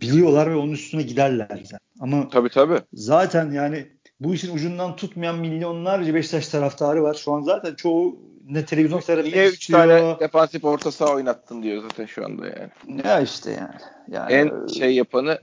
[0.00, 1.78] biliyorlar ve onun üstüne giderler zaten.
[2.00, 2.80] Ama tabii tabii.
[2.92, 3.86] Zaten yani
[4.20, 7.14] bu işin ucundan tutmayan milyonlarca Beşiktaş taraftarı var.
[7.14, 8.18] Şu an zaten çoğu
[8.50, 13.02] ne televizyon seyretmek Niye 3 tane defansif orta saha oynattın diyor zaten şu anda yani.
[13.04, 13.80] Ya işte yani.
[14.08, 15.38] yani en şey yapanı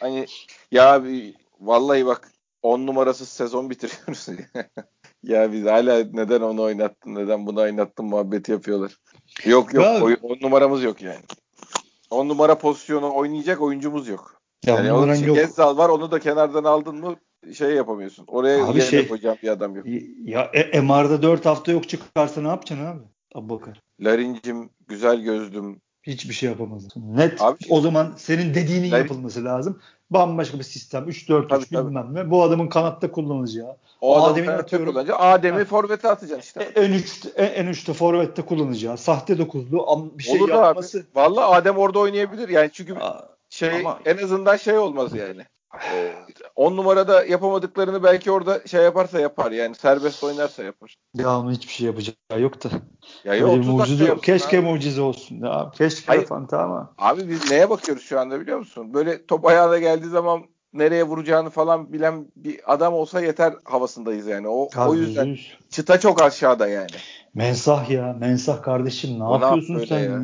[0.00, 0.26] hani
[0.70, 2.30] ya abi vallahi bak
[2.62, 4.28] 10 numarasız sezon bitiriyoruz.
[5.22, 8.96] ya biz hala neden onu oynattın, neden bunu oynattın muhabbeti yapıyorlar.
[9.44, 11.24] Yok yok, 10 numaramız yok yani.
[12.10, 14.40] 10 numara pozisyonu oynayacak oyuncumuz yok.
[14.66, 15.36] Ya yani onun için yok.
[15.36, 17.16] Gezzal var, onu da kenardan aldın mı
[17.54, 18.24] şey yapamıyorsun.
[18.28, 19.86] Oraya abi şey, koyacağım bir adam yok.
[20.24, 23.02] Ya e, MR'da 4 hafta yok çıkarsa ne yapacaksın abi?
[23.34, 23.82] Abubakar.
[24.00, 25.80] Larincim, güzel gözlüm.
[26.02, 26.88] Hiçbir şey yapamaz.
[26.96, 27.42] Net.
[27.42, 29.02] Abi, o zaman senin dediğinin Larin...
[29.02, 29.80] yapılması lazım.
[30.10, 31.08] bambaşka bir sistem.
[31.08, 32.30] 3-4-3 bilmem ne.
[32.30, 33.76] Bu adamın kanatta kullanacağı.
[34.00, 34.88] O Adem'in atıyorum.
[34.88, 35.18] kullanacağı.
[35.18, 36.72] Adem'i forvete atacaksın işte.
[36.82, 38.98] En üç en üçte forvette kullanacağı.
[38.98, 40.98] Sahte dokuzlu bir şey Olur yapması.
[40.98, 41.06] Abi.
[41.14, 42.48] Vallahi Adem orada oynayabilir.
[42.48, 42.94] Yani çünkü
[43.50, 44.00] şey Ama...
[44.04, 45.42] en azından şey olmaz yani.
[46.56, 50.96] 10 numarada yapamadıklarını belki orada şey yaparsa yapar yani serbest oynarsa yapar.
[51.14, 52.68] Ya ama hiçbir şey yapacağı yok da.
[53.24, 54.22] Ya yok, mucize yok.
[54.22, 54.66] Keşke abi.
[54.66, 55.36] mucize olsun.
[55.44, 56.26] Ya, keşke Hayır.
[56.26, 56.94] Fanta ama.
[56.98, 58.94] Abi biz neye bakıyoruz şu anda biliyor musun?
[58.94, 64.48] Böyle top ayağına geldiği zaman nereye vuracağını falan bilen bir adam olsa yeter havasındayız yani.
[64.48, 65.58] O, o yüzden yüz.
[65.70, 66.90] çıta çok aşağıda yani.
[67.34, 68.16] Mensah ya.
[68.20, 70.00] Mensah kardeşim ne o yapıyorsun sen?
[70.00, 70.22] Ya?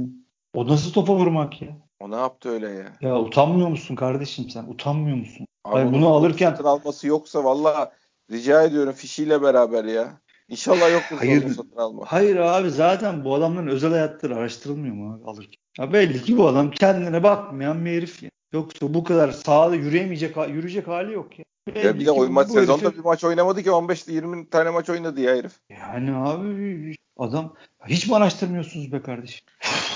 [0.55, 1.86] O nasıl topa vurmak ya?
[2.01, 2.97] O ne yaptı öyle ya?
[3.01, 4.65] Ya utanmıyor musun kardeşim sen?
[4.65, 5.47] Utanmıyor musun?
[5.65, 7.93] Abi Hayır, bunu alırken satın alması yoksa valla
[8.31, 10.21] rica ediyorum fişiyle beraber ya.
[10.49, 12.05] İnşallah yoktur hayır, satın alma.
[12.07, 15.61] Hayır abi zaten bu adamların özel hayatları araştırılmıyor mu abi alırken?
[15.79, 18.31] Ya belli ki bu adam kendine bakmayan bir herif ya.
[18.53, 21.45] Yoksa bu kadar sahada yürüyemeyecek, yürüyecek hali yok ya.
[21.69, 22.99] Belli ya bir de o maç sezonda herif...
[22.99, 25.53] bir maç oynamadı ki 15 20 tane maç oynadı ya herif.
[25.71, 27.55] Yani abi adam
[27.87, 29.47] hiç mi araştırmıyorsunuz be kardeşim?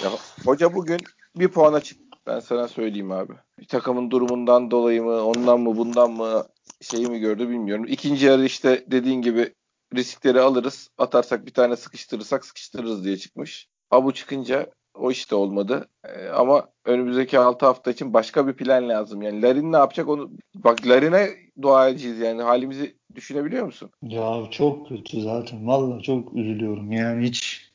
[0.05, 0.11] Ya,
[0.45, 0.99] hoca bugün
[1.37, 2.05] bir puana çıktı.
[2.27, 3.33] Ben sana söyleyeyim abi.
[3.61, 6.45] Bir takımın durumundan dolayı mı, ondan mı, bundan mı
[6.81, 7.87] şeyi mi gördü bilmiyorum.
[7.89, 9.55] İkinci yarı işte dediğin gibi
[9.95, 10.89] riskleri alırız.
[10.99, 13.69] Atarsak bir tane sıkıştırırsak sıkıştırırız diye çıkmış.
[13.91, 15.89] Ha bu çıkınca o işte olmadı.
[16.05, 19.23] Ee, ama önümüzdeki 6 hafta için başka bir plan lazım.
[19.23, 21.29] Yani Larin ne yapacak onu bak Larin'e
[21.63, 23.91] dua edeceğiz yani halimizi düşünebiliyor musun?
[24.03, 25.67] Ya çok kötü zaten.
[25.67, 26.93] Vallahi çok üzülüyorum.
[26.93, 27.71] Yani hiç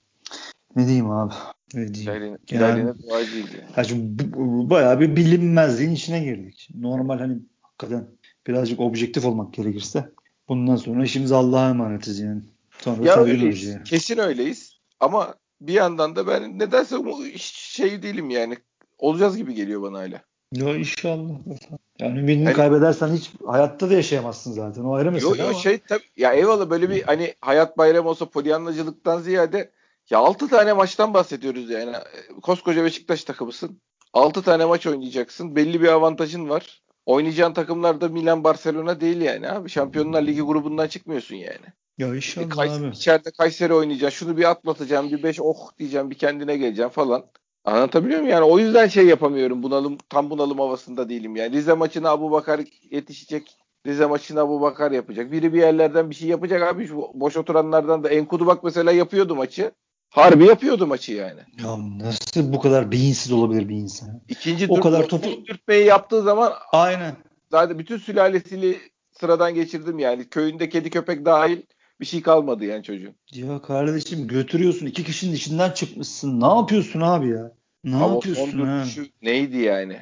[0.75, 1.33] ne diyeyim abi?
[1.73, 2.37] Ne diyeyim?
[2.51, 2.93] Yani,
[3.77, 3.93] yani,
[4.33, 6.69] bu, bayağı bir bilinmezliğin içine girdik.
[6.79, 8.07] Normal hani hakikaten
[8.47, 10.11] birazcık objektif olmak gerekirse
[10.47, 12.41] bundan sonra işimiz Allah'a emanetiz yani.
[12.79, 13.83] Sonra ya öyleyiz.
[13.83, 14.79] Kesin öyleyiz.
[14.99, 16.95] Ama bir yandan da ben nedense
[17.37, 18.57] şey değilim yani.
[18.97, 20.21] Olacağız gibi geliyor bana hala.
[20.51, 21.33] Ya inşallah.
[21.99, 24.83] Yani ümidini yani, kaybedersen hiç hayatta da yaşayamazsın zaten.
[24.83, 28.29] O ayrı mesele yo, yo, şey tabii ya eyvallah böyle bir hani hayat bayramı olsa
[28.29, 29.71] polyanlacılıktan ziyade
[30.09, 31.95] ya 6 tane maçtan bahsediyoruz yani.
[32.41, 33.81] Koskoca Beşiktaş takımısın.
[34.13, 35.55] 6 tane maç oynayacaksın.
[35.55, 36.81] Belli bir avantajın var.
[37.05, 39.69] Oynayacağın takımlar da Milan, Barcelona değil yani abi.
[39.69, 41.65] Şampiyonlar Ligi grubundan çıkmıyorsun yani.
[41.97, 42.95] Ya inşallah e, Kayseri, abi.
[42.95, 44.17] İçeride Kayseri oynayacaksın.
[44.17, 45.11] Şunu bir atlatacağım.
[45.11, 46.09] Bir 5 oh diyeceğim.
[46.09, 47.25] Bir kendine geleceğim falan.
[47.65, 48.33] Anlatabiliyor muyum?
[48.33, 49.63] Yani o yüzden şey yapamıyorum.
[49.63, 51.35] Bunalım tam bunalım havasında değilim.
[51.35, 53.57] Yani Rize maçına Abu Bakar yetişecek.
[53.85, 55.31] Rize maçına Abu Bakar yapacak.
[55.31, 56.87] Biri bir yerlerden bir şey yapacak abi.
[56.87, 59.71] Şu boş oturanlardan da Enkudu bak mesela yapıyordu maçı.
[60.15, 61.39] Harbi yapıyordu maçı yani.
[61.63, 64.21] Ya nasıl bu kadar beyinsiz olabilir bir insan?
[64.29, 67.15] İkinci o kadar topu dürtmeyi yaptığı zaman aynen.
[67.51, 68.75] Zaten bütün sülalesiyle
[69.11, 70.29] sıradan geçirdim yani.
[70.29, 71.61] Köyünde kedi köpek dahil
[71.99, 73.15] bir şey kalmadı yani çocuğun.
[73.33, 76.41] Ya kardeşim götürüyorsun iki kişinin içinden çıkmışsın.
[76.41, 77.51] Ne yapıyorsun abi ya?
[77.83, 78.83] Ne Ama yapıyorsun ha?
[79.21, 79.99] neydi yani?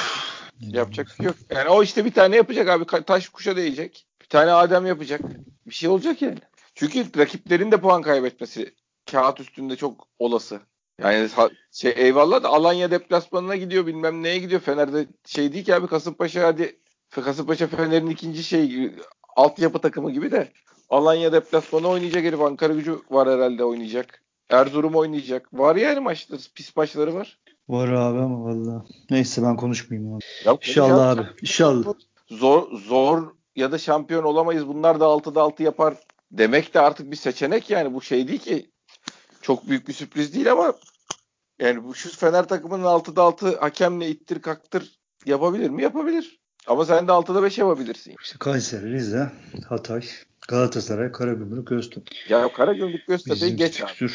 [0.60, 1.36] Yapacak bir şey yok.
[1.50, 3.04] Yani o işte bir tane yapacak abi.
[3.06, 4.06] Taş kuşa değecek.
[4.22, 5.20] Bir tane Adem yapacak.
[5.66, 6.38] Bir şey olacak yani.
[6.74, 8.74] Çünkü rakiplerin de puan kaybetmesi
[9.10, 10.60] kağıt üstünde çok olası.
[11.02, 11.28] Yani
[11.72, 14.60] şey eyvallah da Alanya deplasmanına gidiyor bilmem neye gidiyor.
[14.60, 18.92] Fener'de şey değil ki abi Kasımpaşa hadi Kasımpaşa Fener'in ikinci şey
[19.36, 20.48] altyapı takımı gibi de
[20.90, 22.40] Alanya deplasmanı oynayacak herif.
[22.40, 24.22] Ankara gücü var herhalde oynayacak.
[24.50, 25.48] Erzurum oynayacak.
[25.52, 26.40] Var yani maçları.
[26.54, 27.38] Pis maçları var.
[27.68, 28.84] Var abi ama valla.
[29.10, 30.24] Neyse ben konuşmayayım abi.
[30.44, 31.26] Ya, İnşallah abi.
[31.42, 31.94] İnşallah.
[32.28, 34.68] Zor, zor ya da şampiyon olamayız.
[34.68, 35.94] Bunlar da 6'da 6 yapar
[36.30, 37.94] demek de artık bir seçenek yani.
[37.94, 38.70] Bu şey değil ki
[39.48, 40.72] çok büyük bir sürpriz değil ama
[41.58, 45.82] yani bu şu Fener takımının 6'da 6 hakemle ittir kaktır yapabilir mi?
[45.82, 46.40] Yapabilir.
[46.66, 48.14] Ama sen de 6'da 5 yapabilirsin.
[48.22, 49.32] İşte Kayseri, Rize,
[49.68, 50.02] Hatay,
[50.48, 52.10] Galatasaray, Karagümrük, Göztepe.
[52.28, 54.10] Ya Karagümrük, Göztepe'yi geç abi.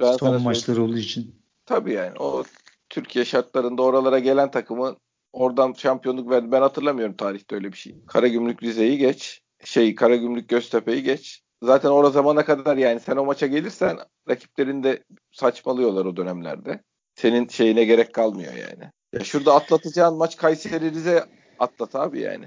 [0.00, 1.34] Ben Son maçlar olduğu için.
[1.66, 2.44] Tabii yani o
[2.90, 4.96] Türkiye şartlarında oralara gelen takımı
[5.32, 6.52] oradan şampiyonluk verdi.
[6.52, 7.94] Ben hatırlamıyorum tarihte öyle bir şey.
[8.06, 9.42] Karagümrük Rize'yi geç.
[9.64, 13.98] Şey Karagümrük Göztepe'yi geç zaten o zamana kadar yani sen o maça gelirsen
[14.28, 16.82] rakiplerin de saçmalıyorlar o dönemlerde.
[17.14, 18.90] Senin şeyine gerek kalmıyor yani.
[19.12, 21.24] Ya şurada atlatacağın maç Kayseri Rize
[21.58, 22.44] atlat abi yani.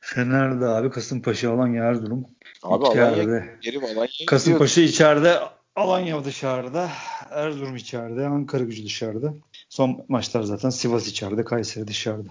[0.00, 2.26] Fener'de abi Kasımpaşa Alanya Erzurum.
[2.62, 5.38] Abi Alanya geri Alanya Kasımpaşa içeride
[5.76, 6.90] Alanya dışarıda.
[7.30, 8.26] Erzurum içeride.
[8.26, 9.34] Ankara gücü dışarıda.
[9.68, 11.44] Son maçlar zaten Sivas içeride.
[11.44, 12.30] Kayseri dışarıda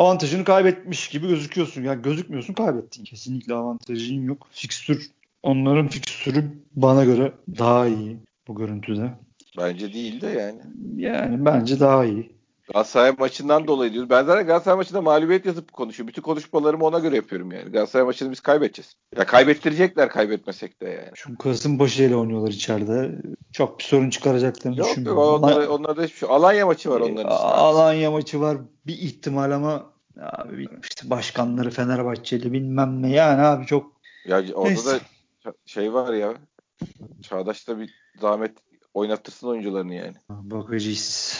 [0.00, 1.82] avantajını kaybetmiş gibi gözüküyorsun.
[1.82, 3.04] Yani gözükmüyorsun kaybettin.
[3.04, 4.46] Kesinlikle avantajın yok.
[4.50, 5.10] Fikstür
[5.42, 8.16] onların fikstürü bana göre daha iyi
[8.48, 9.10] bu görüntüde.
[9.58, 10.60] Bence değil de yani.
[10.96, 12.40] Yani bence daha iyi.
[12.72, 14.10] Galatasaray maçından dolayı diyoruz.
[14.10, 16.08] Ben zaten Galatasaray maçında mağlubiyet yazıp konuşuyorum.
[16.08, 17.70] Bütün konuşmalarımı ona göre yapıyorum yani.
[17.70, 18.94] Galatasaray maçını biz kaybedeceğiz.
[19.16, 21.10] Ya kaybettirecekler kaybetmesek de yani.
[21.14, 23.10] Şu Kasımpaşa ile oynuyorlar içeride.
[23.52, 25.22] Çok bir sorun çıkaracaklarını yok, düşünmüyorum.
[25.22, 26.28] Yok onlarda, onlarda hiçbir şey.
[26.32, 27.44] Alanya maçı var onların için.
[27.44, 28.58] Alanya maçı var.
[28.86, 29.90] Bir ihtimal ama
[30.20, 35.00] Abi işte başkanları Fenerbahçeli bilmem ne yani abi çok ya orada Neyse.
[35.44, 36.34] da şey var ya
[37.22, 38.52] Çağdaş da bir zahmet
[38.94, 40.14] oynattırsın oyuncularını yani.
[40.28, 41.38] Bakacağız.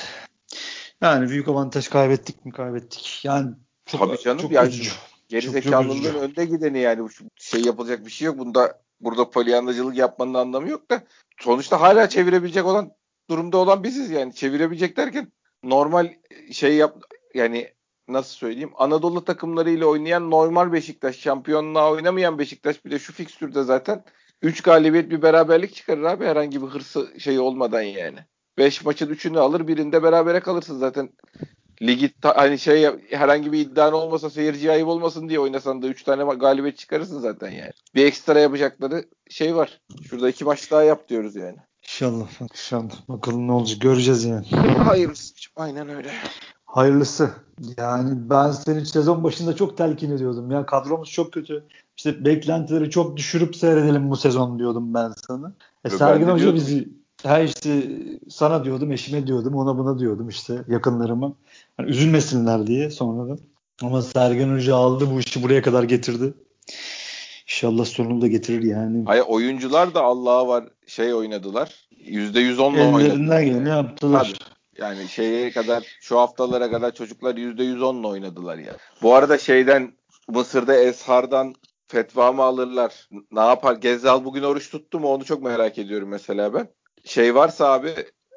[1.01, 3.21] Yani büyük avantaj kaybettik mi kaybettik.
[3.25, 3.55] Yani
[3.87, 4.91] çok, Tabii canım çok yani üzücü.
[5.29, 8.39] geri çok, zekalılığın çok önde gideni yani bu şey yapılacak bir şey yok.
[8.39, 11.03] Bunda burada polyanlacılık yapmanın anlamı yok da
[11.41, 12.93] sonuçta hala çevirebilecek olan
[13.31, 14.35] durumda olan biziz yani.
[14.35, 16.13] Çevirebilecek derken normal
[16.53, 17.03] şey yap
[17.35, 17.73] yani
[18.13, 24.05] nasıl söyleyeyim Anadolu takımlarıyla oynayan normal Beşiktaş şampiyonluğa oynamayan Beşiktaş bir de şu fikstürde zaten
[24.43, 28.19] 3 galibiyet bir beraberlik çıkarır abi herhangi bir hırsı şey olmadan yani.
[28.59, 31.11] 5 maçın 3'ünü alır birinde berabere kalırsın zaten.
[31.83, 36.03] Ligi ta, hani şey herhangi bir iddian olmasa seyirci ayıp olmasın diye oynasan da 3
[36.03, 37.73] tane galibiyet çıkarırsın zaten yani.
[37.95, 39.81] Bir ekstra yapacakları şey var.
[40.11, 41.57] Şurada iki maç daha yap diyoruz yani.
[41.83, 42.29] İnşallah.
[42.41, 43.09] İnşallah.
[43.09, 43.81] Bakalım ne olacak.
[43.81, 44.47] Göreceğiz yani.
[44.85, 45.35] Hayırlısı.
[45.57, 46.11] Aynen öyle.
[46.71, 47.31] Hayırlısı.
[47.79, 50.51] Yani ben senin sezon başında çok telkin ediyordum.
[50.51, 51.65] Ya kadromuz çok kötü.
[51.97, 55.53] İşte beklentileri çok düşürüp seyredelim bu sezon diyordum ben sana.
[55.85, 56.57] E, Sergin Hoca diyordum.
[56.57, 56.89] bizi
[57.23, 57.83] her işte
[58.29, 61.33] sana diyordum, eşime diyordum, ona buna diyordum işte yakınlarıma.
[61.79, 63.39] Yani üzülmesinler diye sonradan.
[63.83, 66.35] Ama Sergen Hoca aldı bu işi buraya kadar getirdi.
[67.47, 69.05] İnşallah sonunu da getirir yani.
[69.07, 71.75] Hayır oyuncular da Allah'a var şey oynadılar.
[72.07, 73.01] %110'la oynadılar.
[73.01, 74.33] Ellerinden geleni yaptılar.
[74.81, 78.77] Yani şeye kadar şu haftalara kadar çocuklar %110'la oynadılar ya.
[79.03, 79.93] Bu arada şeyden
[80.29, 81.55] Mısır'da Eshar'dan
[81.87, 83.09] fetva mı alırlar?
[83.33, 83.77] Ne yapar?
[83.77, 85.09] Gezzal bugün oruç tuttu mu?
[85.09, 86.69] Onu çok merak ediyorum mesela ben.
[87.05, 87.95] Şey varsa abi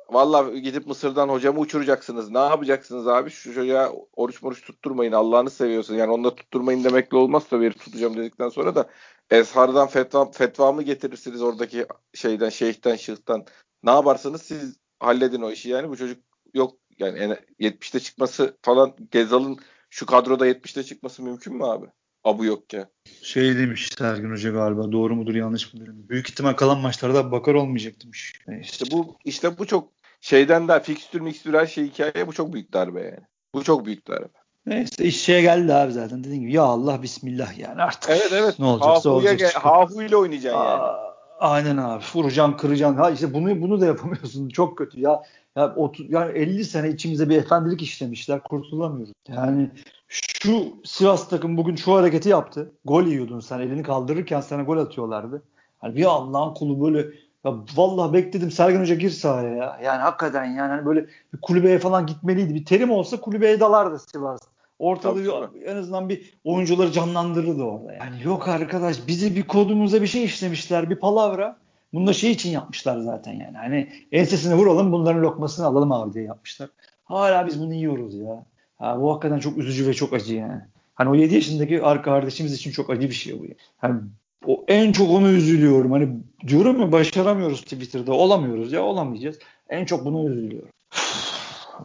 [0.09, 2.29] Valla gidip Mısır'dan hocamı uçuracaksınız.
[2.29, 3.29] Ne yapacaksınız abi?
[3.29, 5.11] Şu çocuğa oruç moruç tutturmayın.
[5.11, 5.95] Allah'ını seviyorsun.
[5.95, 8.89] Yani onu da tutturmayın demekle olmaz tabii tutacağım dedikten sonra da
[9.29, 13.45] Ezhar'dan fetva, fetva mı getirirsiniz oradaki şeyden, şeyhten, şıhtan.
[13.83, 15.89] Ne yaparsanız siz halledin o işi yani.
[15.89, 16.23] Bu çocuk
[16.53, 19.57] yok yani 70'te çıkması falan Gezal'ın
[19.89, 21.85] şu kadroda 70'te çıkması mümkün mü abi?
[22.23, 22.89] Abu yok ya.
[23.21, 25.89] Şey demiş Sergin Hoca galiba doğru mudur yanlış mıdır?
[25.93, 28.33] Büyük ihtimal kalan maçlarda bakar olmayacak demiş.
[28.61, 29.89] İşte bu işte bu çok
[30.21, 33.27] şeyden daha fikstür mikstür her şey hikaye bu çok büyük darbe yani.
[33.53, 34.27] Bu çok büyük darbe.
[34.65, 38.09] Neyse iş şeye geldi abi zaten dediğim gibi ya Allah bismillah yani artık.
[38.09, 38.59] Evet evet.
[38.59, 39.55] Ne olacaksa Hafu'ya olacak.
[39.55, 41.12] Hafu ile oynayacaksın Aa, yani.
[41.43, 42.03] Aynen abi.
[42.15, 42.97] Vuracaksın, kıracaksın.
[42.97, 44.49] Ha işte bunu bunu da yapamıyorsun.
[44.49, 45.23] Çok kötü ya.
[45.55, 48.43] Ya 30 yani 50 sene içimize bir efendilik işlemişler.
[48.43, 49.13] Kurtulamıyoruz.
[49.27, 49.71] Yani
[50.07, 52.71] şu Sivas takım bugün şu hareketi yaptı.
[52.85, 53.59] Gol yiyordun sen.
[53.59, 55.43] Elini kaldırırken sana gol atıyorlardı.
[55.79, 56.99] Hani bir Allah'ın kulu böyle
[57.45, 59.79] ya vallahi bekledim Sergen Hoca gir sahaya ya.
[59.83, 62.55] Yani hakikaten yani hani böyle bir kulübeye falan gitmeliydi.
[62.55, 64.39] Bir terim olsa kulübeye dalardı Sivas.
[64.83, 67.93] Ortalığı tabii, en azından bir oyuncuları canlandırırdı orada.
[67.93, 70.89] Yani yok arkadaş bizi bir kodumuza bir şey işlemişler.
[70.89, 71.57] Bir palavra.
[71.93, 73.57] Bunu da şey için yapmışlar zaten yani.
[73.57, 76.69] Hani ensesine vuralım bunların lokmasını alalım abi diye yapmışlar.
[77.03, 78.45] Hala biz bunu yiyoruz ya.
[78.77, 80.61] Ha, bu hakikaten çok üzücü ve çok acı yani.
[80.95, 83.43] Hani o 7 yaşındaki arka kardeşimiz için çok acı bir şey bu.
[83.43, 83.55] Yani.
[83.77, 84.01] Hani
[84.45, 85.91] o en çok onu üzülüyorum.
[85.91, 86.09] Hani
[86.47, 88.13] diyorum ya başaramıyoruz Twitter'da.
[88.13, 89.39] Olamıyoruz ya olamayacağız.
[89.69, 90.69] En çok bunu üzülüyorum.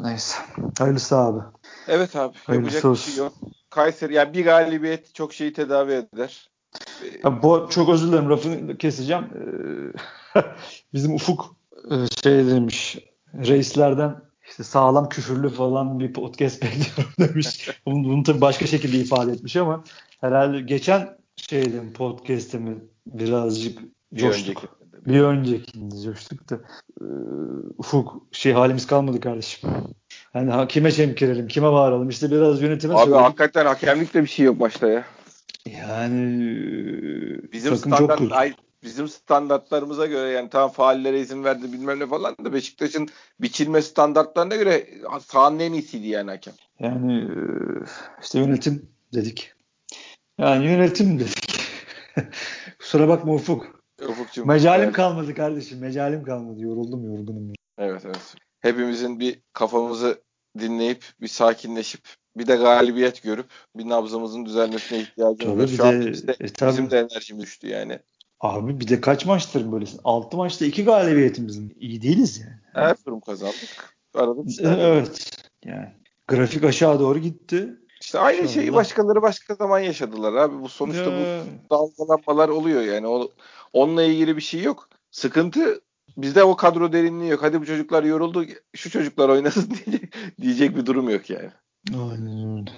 [0.02, 0.36] Neyse.
[0.78, 1.40] Hayırlısı abi.
[1.88, 2.36] Evet abi.
[2.44, 3.06] Hayırlısı yapacak olsun.
[3.06, 3.34] bir şey yok.
[3.70, 6.50] Kayseri yani bir galibiyet çok şeyi tedavi eder.
[7.24, 9.24] Ya bu çok özür dilerim lafını keseceğim.
[10.34, 10.40] Ee,
[10.94, 11.56] bizim Ufuk
[11.90, 12.98] e, şey demiş
[13.34, 14.16] reislerden
[14.48, 17.70] işte sağlam küfürlü falan bir podcast bekliyorum demiş.
[17.86, 19.84] bunu, bunu tabii başka şekilde ifade etmiş ama
[20.20, 22.76] herhalde geçen şeyde podcast'te mi
[23.06, 23.78] birazcık
[24.12, 24.77] bir coştuk.
[25.06, 26.60] Bir öncekinde coştuk da
[27.00, 27.06] e,
[27.78, 29.70] Ufuk şey halimiz kalmadı kardeşim.
[30.34, 32.08] Yani kime çemkirelim, kime bağıralım?
[32.08, 33.20] İşte biraz yönetime Abi söyledik.
[33.20, 35.04] hakikaten hakemlikte bir şey yok başta ya.
[35.66, 36.48] Yani
[37.52, 42.36] bizim standart çok ay, bizim standartlarımıza göre yani tam faallere izin verdi bilmem ne falan
[42.44, 43.08] da Beşiktaş'ın
[43.40, 44.86] biçilme standartlarına göre
[45.26, 46.54] sahanın en iyisiydi yani hakem.
[46.80, 47.28] Yani
[48.22, 49.52] işte yönetim dedik.
[50.38, 51.60] Yani yönetim dedik.
[52.78, 53.77] Kusura bakma Ufuk.
[54.08, 54.46] Ufukcuğum.
[54.46, 54.96] Mecalim evet.
[54.96, 55.78] kalmadı kardeşim.
[55.78, 56.60] Mecalim kalmadı.
[56.60, 57.52] Yoruldum yorgunum.
[57.78, 58.34] Evet evet.
[58.60, 60.22] Hepimizin bir kafamızı
[60.58, 62.00] dinleyip bir sakinleşip
[62.36, 63.46] bir de galibiyet görüp
[63.76, 65.66] bir nabzımızın düzelmesine ihtiyacımız var.
[65.66, 67.98] Şu de, an bizde, e, bizim de enerjimiz düştü yani.
[68.40, 70.00] Abi bir de kaç maçtır böylesin?
[70.04, 71.76] 6 maçta 2 galibiyetimizin.
[71.80, 72.60] iyi değiliz yani.
[72.74, 73.96] Erzurum kazandık.
[74.14, 75.30] Arada bir Evet.
[75.64, 75.88] Yani
[76.28, 77.78] grafik aşağı doğru gitti.
[78.00, 80.62] İşte aynı şeyi başkaları başka zaman yaşadılar abi.
[80.62, 81.42] Bu sonuçta ya.
[81.70, 83.06] bu dalgalanmalar oluyor yani.
[83.06, 83.32] O,
[83.72, 84.88] onunla ilgili bir şey yok.
[85.10, 85.80] Sıkıntı
[86.16, 87.42] bizde o kadro derinliği yok.
[87.42, 88.44] Hadi bu çocuklar yoruldu.
[88.74, 91.50] Şu çocuklar oynasın diyecek, diyecek bir durum yok yani.
[91.94, 92.70] Aynen öyle.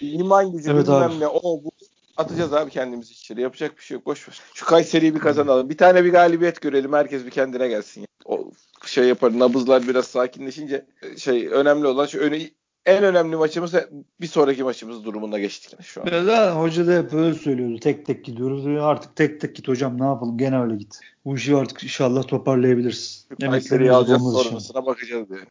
[0.00, 1.20] İman gücü evet bilmem abi.
[1.20, 1.70] ne o bu
[2.16, 3.40] atacağız abi kendimizi içeri.
[3.40, 4.06] Yapacak bir şey yok.
[4.06, 4.40] Boş ver.
[4.54, 5.70] Şu Kayseri'yi bir kazanalım.
[5.70, 6.92] Bir tane bir galibiyet görelim.
[6.92, 8.06] Herkes bir kendine gelsin.
[8.24, 8.50] O
[8.86, 9.38] şey yapar.
[9.38, 10.86] Nabızlar biraz sakinleşince
[11.16, 12.40] şey önemli olan şu önü
[12.86, 13.74] en önemli maçımız
[14.20, 16.06] bir sonraki maçımız durumunda geçtik şu an.
[16.06, 17.78] Ya hoca da hep öyle söylüyordu.
[17.78, 18.66] Tek tek gidiyoruz.
[18.66, 21.00] Artık tek tek git hocam ne yapalım gene öyle git.
[21.24, 23.28] Bu işi artık inşallah toparlayabiliriz.
[23.40, 25.46] Emekleri alacağız sonrasına bakacağız yani.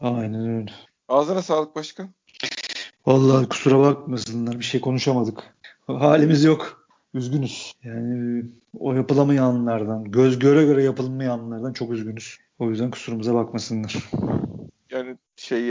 [0.00, 0.70] Aynen öyle.
[1.08, 2.08] Ağzına sağlık başkan.
[3.06, 5.54] Vallahi kusura bakmasınlar bir şey konuşamadık.
[5.86, 6.88] Halimiz yok.
[7.14, 7.72] Üzgünüz.
[7.84, 8.44] Yani
[8.78, 12.38] o yapılamayanlardan, göz göre göre yapılmayanlardan çok üzgünüz.
[12.58, 13.96] O yüzden kusurumuza bakmasınlar.
[14.90, 15.66] Yani şey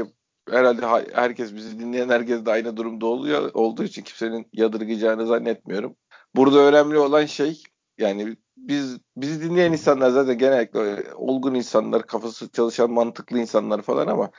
[0.51, 5.95] herhalde herkes bizi dinleyen herkes de aynı durumda oluyor olduğu için kimsenin yadırgayacağını zannetmiyorum.
[6.35, 7.63] Burada önemli olan şey
[7.97, 14.31] yani biz bizi dinleyen insanlar zaten genellikle olgun insanlar, kafası çalışan mantıklı insanlar falan ama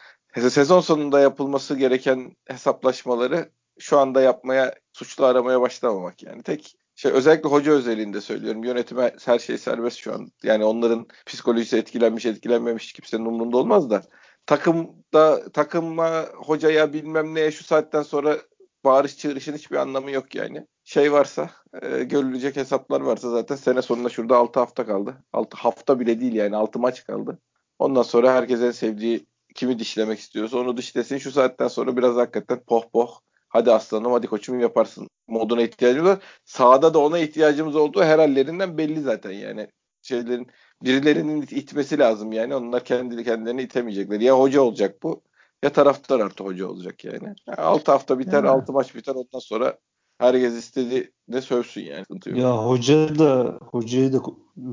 [0.51, 6.43] sezon sonunda yapılması gereken hesaplaşmaları şu anda yapmaya, suçlu aramaya başlamamak yani.
[6.43, 8.65] Tek şey özellikle hoca özelinde söylüyorum.
[8.65, 10.33] Yönetime her şey serbest şu an.
[10.43, 14.03] Yani onların psikolojisi etkilenmiş, etkilenmemiş kimsenin umurunda olmaz da
[14.49, 18.39] takımda takıma hocaya bilmem neye şu saatten sonra
[18.85, 20.67] bağırış çığırışın hiçbir anlamı yok yani.
[20.85, 21.51] Şey varsa
[21.83, 25.25] e, görülecek hesaplar varsa zaten sene sonunda şurada 6 hafta kaldı.
[25.33, 27.39] 6 hafta bile değil yani 6 maç kaldı.
[27.79, 31.19] Ondan sonra herkesin sevdiği kimi dişlemek istiyorsa onu dişlesin.
[31.19, 36.19] Şu saatten sonra biraz hakikaten poh poh hadi aslanım hadi koçum yaparsın moduna ihtiyacımız var.
[36.45, 39.69] Sahada da ona ihtiyacımız olduğu her hallerinden belli zaten yani.
[40.03, 40.47] Şeylerin
[40.85, 42.55] birilerinin itmesi lazım yani.
[42.55, 44.21] Onlar kendi kendilerini itemeyecekler.
[44.21, 45.23] Ya hoca olacak bu
[45.63, 47.35] ya taraftar artı hoca olacak yani.
[47.47, 48.49] yani 6 hafta biter, yani.
[48.49, 49.79] 6 maç biter ondan sonra
[50.19, 52.05] herkes istedi ne sövsün yani.
[52.27, 54.19] Ya hoca da hocayı da
[54.57, 54.67] e,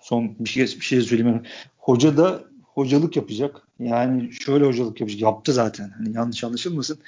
[0.00, 1.42] son bir şey bir şey söyleyeyim.
[1.78, 3.62] Hoca da hocalık yapacak.
[3.78, 5.20] Yani şöyle hocalık yapacak.
[5.20, 5.90] Yaptı zaten.
[5.98, 6.98] Hani yanlış anlaşılmasın.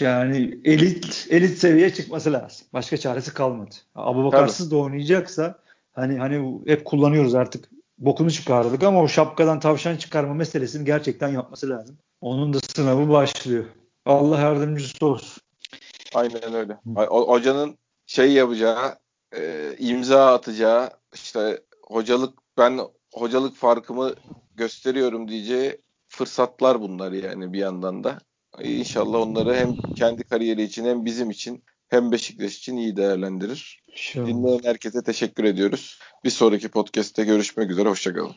[0.00, 2.66] Yani elit elit seviyeye çıkması lazım.
[2.72, 3.74] Başka çaresi kalmadı.
[3.94, 5.58] Abu Bakarsız da oynayacaksa
[5.92, 11.70] hani hani hep kullanıyoruz artık bokunu çıkardık ama o şapkadan tavşan çıkarma meselesini gerçekten yapması
[11.70, 11.98] lazım.
[12.20, 13.64] Onun da sınavı başlıyor.
[14.06, 15.42] Allah yardımcısı olsun.
[16.14, 16.78] Aynen öyle.
[16.96, 18.98] O, hocanın şey yapacağı,
[19.36, 22.80] e, imza atacağı, işte hocalık ben
[23.14, 24.14] hocalık farkımı
[24.54, 28.18] gösteriyorum diyeceği fırsatlar bunlar yani bir yandan da.
[28.62, 31.62] İnşallah onları hem kendi kariyeri için hem bizim için
[31.92, 33.80] hem Beşiktaş için iyi değerlendirir.
[34.26, 35.98] Dinleyen herkese teşekkür ediyoruz.
[36.24, 37.88] Bir sonraki podcast'te görüşmek üzere.
[37.88, 38.34] Hoşçakalın.